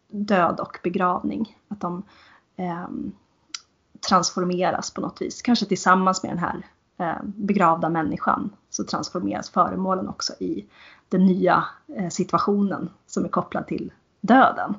död 0.08 0.60
och 0.60 0.78
begravning. 0.82 1.58
Att 1.68 1.80
de 1.80 2.02
transformeras 4.08 4.90
på 4.90 5.00
något 5.00 5.22
vis. 5.22 5.42
Kanske 5.42 5.66
tillsammans 5.66 6.22
med 6.22 6.32
den 6.32 6.38
här 6.38 6.64
begravda 7.22 7.88
människan 7.88 8.50
så 8.70 8.84
transformeras 8.84 9.50
föremålen 9.50 10.08
också 10.08 10.32
i 10.40 10.66
den 11.08 11.26
nya 11.26 11.64
situationen 12.10 12.90
som 13.06 13.24
är 13.24 13.28
kopplad 13.28 13.66
till 13.66 13.92
döden. 14.20 14.74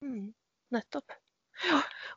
Mm, 0.00 0.32
nettopp. 0.70 1.04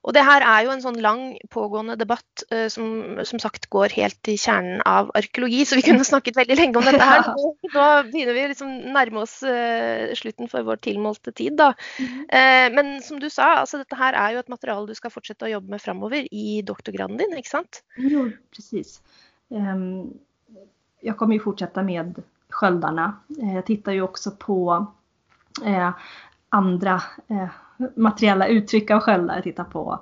Och 0.02 0.13
det 0.13 0.21
här 0.21 0.60
är 0.60 0.65
ju 0.65 0.71
en 0.71 0.82
sån 0.82 1.02
lång 1.02 1.39
pågående 1.49 1.95
debatt 1.95 2.43
eh, 2.49 2.67
som 2.67 3.19
som 3.23 3.39
sagt 3.39 3.65
går 3.65 3.89
helt 3.89 4.21
till 4.21 4.39
kärnan 4.39 4.82
av 4.82 5.12
arkeologi, 5.13 5.65
så 5.65 5.75
vi 5.75 5.82
kunde 5.82 6.06
snackat 6.06 6.38
väldigt 6.38 6.58
länge 6.58 6.78
om 6.78 6.84
detta 6.84 7.04
här. 7.04 7.23
Då 7.23 7.56
börjar 7.73 8.34
vi 8.34 8.47
liksom 8.47 8.78
närma 8.78 9.19
oss 9.19 9.43
eh, 9.43 10.13
slutet 10.13 10.52
för 10.52 10.63
vår 10.63 10.75
tillmålte 10.75 11.32
tid. 11.32 11.58
Då. 11.58 11.73
Mm. 11.99 12.19
Eh, 12.30 12.75
men 12.75 13.02
som 13.02 13.19
du 13.19 13.30
sa, 13.30 13.43
alltså 13.43 13.78
detta 13.78 13.95
här 13.95 14.13
är 14.13 14.32
ju 14.32 14.39
ett 14.39 14.47
material 14.47 14.88
du 14.88 14.95
ska 14.95 15.10
fortsätta 15.10 15.45
att 15.45 15.52
jobba 15.52 15.69
med 15.69 15.82
framöver 15.82 16.34
i 16.34 16.62
doktorgraden 16.62 17.17
din, 17.17 17.38
inte 17.38 17.49
sant? 17.49 17.84
Jo, 17.97 18.32
precis. 18.56 19.02
Um, 19.49 20.13
jag 21.02 21.17
kommer 21.17 21.34
ju 21.34 21.39
fortsätta 21.39 21.84
med 21.84 22.23
sköldarna. 22.49 23.19
Eh, 23.41 23.56
jag 23.56 23.65
tittar 23.65 23.91
ju 23.91 24.02
också 24.02 24.32
på 24.32 24.88
eh, 25.65 25.91
andra 26.49 27.02
eh, 27.28 27.49
materiella 27.96 28.48
uttryck 28.48 28.92
av 28.92 29.00
sköldar. 29.00 29.36
Jag 29.36 29.44
tittar 29.44 29.63
på 29.63 30.00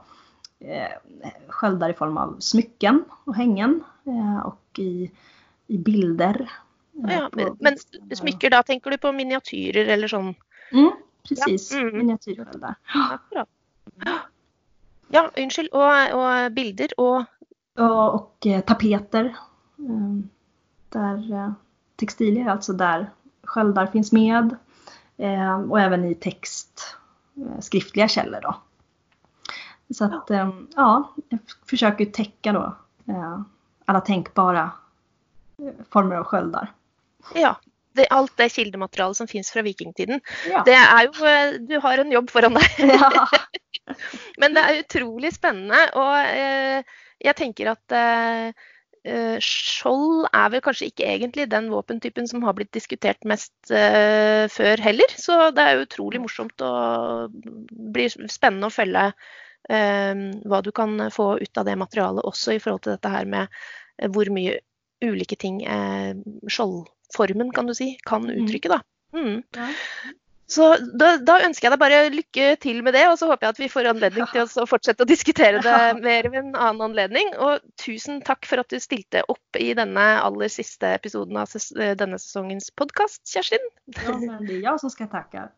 eh, 0.60 1.14
sköldar 1.48 1.90
i 1.90 1.94
form 1.94 2.18
av 2.18 2.36
smycken 2.40 3.04
och 3.24 3.36
hängen 3.36 3.84
eh, 4.06 4.46
och 4.46 4.80
i, 4.80 5.12
i 5.68 5.78
bilder. 5.78 6.52
Eh, 7.08 7.16
ja, 7.16 7.30
men, 7.32 7.58
men 7.60 7.78
smycken 8.16 8.52
då, 8.52 8.64
tänker 8.64 8.92
du 8.92 8.98
på 8.98 9.12
miniatyrer 9.12 9.86
eller 9.86 10.08
sån? 10.08 10.36
Mm, 10.72 10.92
precis, 11.28 11.72
ja. 11.72 11.80
mm. 11.80 11.98
miniatyrsköldar. 11.98 12.76
Ja, 15.08 15.32
ursäkta, 15.36 15.78
och, 15.78 16.46
och 16.46 16.52
bilder 16.52 17.00
och? 17.00 17.24
Och, 17.76 18.14
och 18.14 18.48
eh, 18.48 18.62
tapeter. 18.62 19.26
Eh, 19.80 20.30
där 20.90 21.34
eh, 21.34 21.52
textilier, 21.96 22.48
alltså 22.48 22.74
där 22.74 23.10
sköldar 23.44 23.88
finns 23.88 24.12
med. 24.12 24.56
och 25.70 25.80
även 25.80 26.06
i 26.06 26.16
text 26.16 26.97
skriftliga 27.60 28.08
källor 28.08 28.42
då. 28.42 28.56
Så 29.94 30.06
att 30.06 30.32
ehm, 30.32 30.68
ja, 30.76 31.14
jag 31.30 31.40
försöker 31.70 32.06
täcka 32.06 32.54
då 32.54 32.76
eh, 33.08 33.40
alla 33.86 34.02
tänkbara 34.02 34.72
eh, 35.58 35.86
former 35.90 36.16
av 36.16 36.24
sköldar. 36.24 36.74
Ja, 37.34 37.60
det, 37.94 38.08
allt 38.08 38.38
det 38.38 38.50
kildematerial 38.50 39.16
som 39.16 39.28
finns 39.28 39.52
från 39.52 39.64
vikingtiden. 39.64 40.22
Ja. 40.50 40.64
Det 40.66 40.74
är 40.74 41.02
ju, 41.02 41.58
du 41.58 41.78
har 41.78 41.98
en 41.98 42.12
jobb 42.12 42.30
föran 42.30 42.54
dig. 42.54 42.64
Ja. 42.78 43.28
Men 44.38 44.54
det 44.54 44.60
är 44.60 44.80
otroligt 44.80 45.36
spännande 45.36 45.90
och 45.94 46.18
eh, 46.18 46.84
jag 47.18 47.36
tänker 47.36 47.66
att 47.66 47.92
eh, 47.92 48.56
skjold 49.44 50.28
er 50.36 50.52
vel 50.54 50.64
kanskje 50.66 50.90
ikke 50.92 51.08
egentlig 51.08 51.48
den 51.52 51.70
våpentypen 51.72 52.28
som 52.30 52.44
har 52.46 52.56
blitt 52.58 52.74
diskutert 52.76 53.24
mest 53.30 53.54
uh, 53.72 54.46
før 54.52 54.84
heller. 54.84 55.18
Så 55.20 55.50
det 55.56 55.64
er 55.64 55.84
utrolig 55.84 56.22
morsomt 56.24 56.64
og 56.66 57.36
blir 57.96 58.14
spennende 58.32 58.70
å 58.70 58.74
følge 58.74 59.10
uh, 59.12 60.24
hva 60.48 60.62
du 60.66 60.72
kan 60.76 61.08
få 61.14 61.34
ut 61.42 61.62
av 61.62 61.68
det 61.70 61.78
materialet 61.80 62.28
også 62.28 62.58
i 62.58 62.62
forhold 62.64 62.86
til 62.86 62.98
dette 62.98 63.14
her 63.14 63.28
med 63.30 63.60
hvor 64.14 64.30
mye 64.30 64.60
ulike 65.02 65.38
ting 65.38 65.60
skjoldformen 66.50 67.50
kan 67.54 67.70
du 67.70 67.74
si, 67.78 67.96
kan 68.06 68.26
mm. 68.26 68.34
uttrykke. 68.44 68.78
Da. 68.78 68.82
Mm. 69.18 69.42
Så 70.48 70.68
da, 70.96 71.18
da, 71.20 71.42
ønsker 71.44 71.68
jeg 71.68 71.74
deg 71.74 71.82
bare 71.82 71.98
lykke 72.14 72.46
til 72.64 72.80
med 72.86 72.96
det, 72.96 73.04
og 73.12 73.18
så 73.20 73.28
håper 73.28 73.50
jeg 73.50 73.56
at 73.56 73.60
vi 73.60 73.68
får 73.72 73.90
anledning 73.92 74.30
til 74.32 74.46
å 74.48 74.68
fortsette 74.70 75.04
å 75.04 75.10
diskutere 75.10 75.60
det 75.64 75.80
mer 76.00 76.30
ved 76.32 76.40
en 76.40 76.54
annen 76.56 76.86
anledning. 76.86 77.34
Og 77.44 77.60
tusen 77.84 78.22
takk 78.24 78.48
for 78.48 78.64
at 78.64 78.72
du 78.72 78.80
stilte 78.80 79.26
opp 79.28 79.60
i 79.60 79.74
denne 79.76 80.06
aller 80.24 80.52
siste 80.52 80.94
episoden 80.96 81.36
av 81.42 81.52
ses 81.52 81.68
denne 81.76 82.20
sesongens 82.22 82.72
podkast, 82.80 83.26
Kjerstin. 83.28 83.68
Ja, 83.98 84.16
men 84.16 84.48
det 84.48 84.62
er 84.62 84.70
jeg 84.70 84.84
som 84.86 84.94
skal 84.94 85.12
takke. 85.12 85.50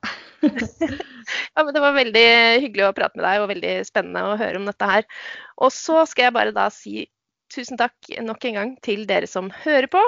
ja, 0.41 1.61
men 1.61 1.73
det 1.75 1.85
var 1.85 1.97
veldig 1.99 2.27
hyggelig 2.65 2.89
å 2.89 2.93
prate 2.97 3.21
med 3.21 3.27
deg, 3.27 3.43
og 3.43 3.53
veldig 3.53 3.77
spennende 3.91 4.25
å 4.25 4.37
høre 4.41 4.57
om 4.57 4.69
dette 4.71 4.89
her. 4.89 5.09
Og 5.61 5.69
så 5.75 6.01
skal 6.09 6.31
jeg 6.31 6.37
bare 6.39 6.55
da 6.55 6.65
si 6.73 7.05
tusen 7.53 7.77
takk 7.77 8.09
nok 8.25 8.45
en 8.45 8.57
gang 8.57 8.73
til 8.85 9.05
dere 9.09 9.29
som 9.29 9.53
hører 9.63 9.89
på. 9.91 10.01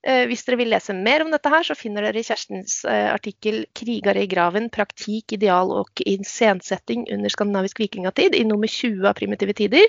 Eh, 0.00 0.22
hvis 0.30 0.46
dere 0.46 0.56
vil 0.62 0.70
lese 0.72 0.94
mer 0.96 1.20
om 1.24 1.30
dette 1.32 1.50
her, 1.52 1.64
så 1.66 1.74
finner 1.76 2.02
dere 2.06 2.22
Kjerstens 2.24 2.84
eh, 2.88 3.08
artikkel 3.12 3.66
'Krigere 3.76 4.22
i 4.24 4.30
graven 4.30 4.70
praktik, 4.72 5.32
ideal 5.36 5.68
og 5.76 5.88
iscensetting 6.00 7.00
under 7.12 7.28
skandinavisk 7.32 7.80
vikingatid' 7.82 8.36
i 8.38 8.44
nummer 8.48 8.68
20 8.70 9.08
av 9.10 9.14
Primitive 9.18 9.52
tider, 9.58 9.86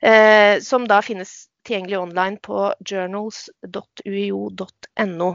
eh, 0.00 0.56
som 0.64 0.88
da 0.88 0.98
finnes 1.04 1.30
tilgjengelig 1.64 1.98
online 2.00 2.38
på 2.40 2.72
journals.uio.no. 2.88 5.30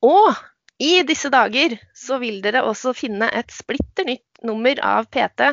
Og 0.00 0.34
i 0.80 1.02
disse 1.04 1.28
dager 1.28 1.76
så 1.92 2.16
vil 2.22 2.40
dere 2.44 2.62
også 2.64 2.94
finne 2.96 3.28
et 3.36 3.50
splitter 3.52 4.04
nytt 4.08 4.40
nummer 4.48 4.80
av 4.80 5.04
PT 5.12 5.52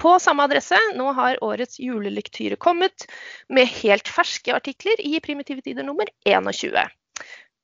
på 0.00 0.16
samme 0.22 0.44
adresse. 0.46 0.78
Nå 0.96 1.10
har 1.16 1.40
årets 1.44 1.80
julelektyre 1.82 2.58
kommet 2.60 3.08
med 3.48 3.70
helt 3.80 4.08
ferske 4.08 4.54
artikler 4.54 5.00
i 5.02 5.18
Primitive 5.24 5.64
tider 5.64 5.86
nummer 5.86 6.10
21. 6.28 6.86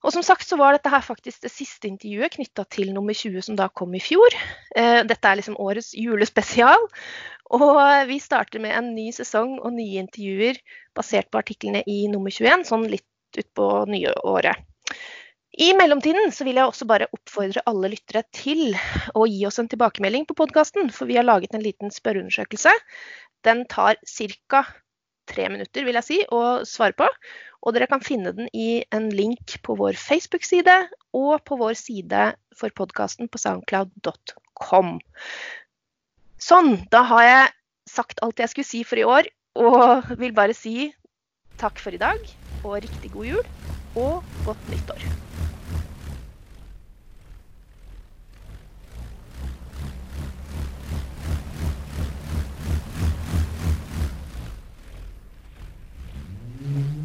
Og 0.03 0.11
som 0.11 0.25
sagt 0.27 0.49
så 0.49 0.59
var 0.59 0.75
dette 0.75 0.91
her 0.91 1.05
faktisk 1.05 1.45
det 1.45 1.53
siste 1.53 1.87
intervjuet 1.87 2.35
knytta 2.35 2.65
til 2.75 2.91
nummer 2.95 3.15
20 3.15 3.45
som 3.47 3.59
da 3.59 3.69
kom 3.71 3.95
i 3.95 4.03
fjor. 4.03 4.35
Detta 4.75 5.05
dette 5.13 5.31
er 5.31 5.39
liksom 5.39 5.61
årets 5.63 5.93
julespesial. 5.95 6.89
Og 7.55 7.79
vi 8.09 8.19
starter 8.23 8.63
med 8.65 8.75
en 8.75 8.91
ny 8.97 9.11
sesong 9.15 9.59
og 9.61 9.77
nye 9.77 10.03
intervjuer 10.03 10.59
basert 10.97 11.31
på 11.31 11.39
artiklene 11.39 11.85
i 11.87 12.07
nummer 12.11 12.35
21, 12.35 12.67
sånn 12.67 12.89
litt 12.91 13.07
utpå 13.39 13.69
nye 13.93 14.11
året. 14.27 14.59
I 15.53 15.73
mellomtiden 15.77 16.31
så 16.33 16.47
vil 16.49 16.57
jeg 16.57 16.65
også 16.65 16.87
bare 16.89 17.11
oppfordre 17.13 17.61
alle 17.69 17.91
lyttere 17.93 18.23
til 18.33 18.73
å 19.13 19.27
gi 19.29 19.43
oss 19.45 19.61
en 19.61 19.69
tilbakemelding 19.69 20.25
på 20.29 20.37
podkasten, 20.39 20.89
for 20.89 21.11
vi 21.11 21.19
har 21.19 21.27
laget 21.29 21.53
en 21.53 21.65
liten 21.65 21.93
spørreundersøkelse. 21.93 22.73
Den 23.45 23.67
tar 23.69 23.99
ca. 24.01 24.63
tre 25.29 25.49
minutter 25.53 25.85
vil 25.85 25.99
jeg 26.01 26.07
si, 26.07 26.19
å 26.33 26.65
svare 26.65 26.97
på. 26.97 27.09
Og 27.63 27.77
dere 27.77 27.87
kan 27.91 28.01
finne 28.01 28.33
den 28.33 28.49
i 28.57 28.83
en 28.97 29.11
link 29.13 29.59
på 29.63 29.77
vår 29.77 29.99
Facebook-side 30.01 30.79
og 31.21 31.45
på 31.45 31.61
vår 31.61 31.77
side 31.79 32.25
for 32.57 32.73
podkasten 32.73 33.29
på 33.29 33.39
soundcloud.com. 33.39 34.97
Sånn, 36.41 36.73
da 36.91 37.05
har 37.13 37.29
jeg 37.29 37.53
sagt 37.93 38.25
alt 38.25 38.41
jeg 38.41 38.55
skulle 38.55 38.71
si 38.73 38.83
for 38.89 38.99
i 38.99 39.05
år, 39.05 39.29
og 39.61 40.17
vil 40.17 40.33
bare 40.33 40.57
si 40.57 40.89
takk 41.61 41.77
for 41.79 41.93
i 41.93 42.01
dag 42.01 42.25
og 42.65 42.81
riktig 42.81 43.13
god 43.13 43.35
jul 43.35 43.82
och 43.95 44.25
gott 44.45 44.71
nytt 44.71 44.91
år. 44.91 45.03
Mm. 56.65 57.02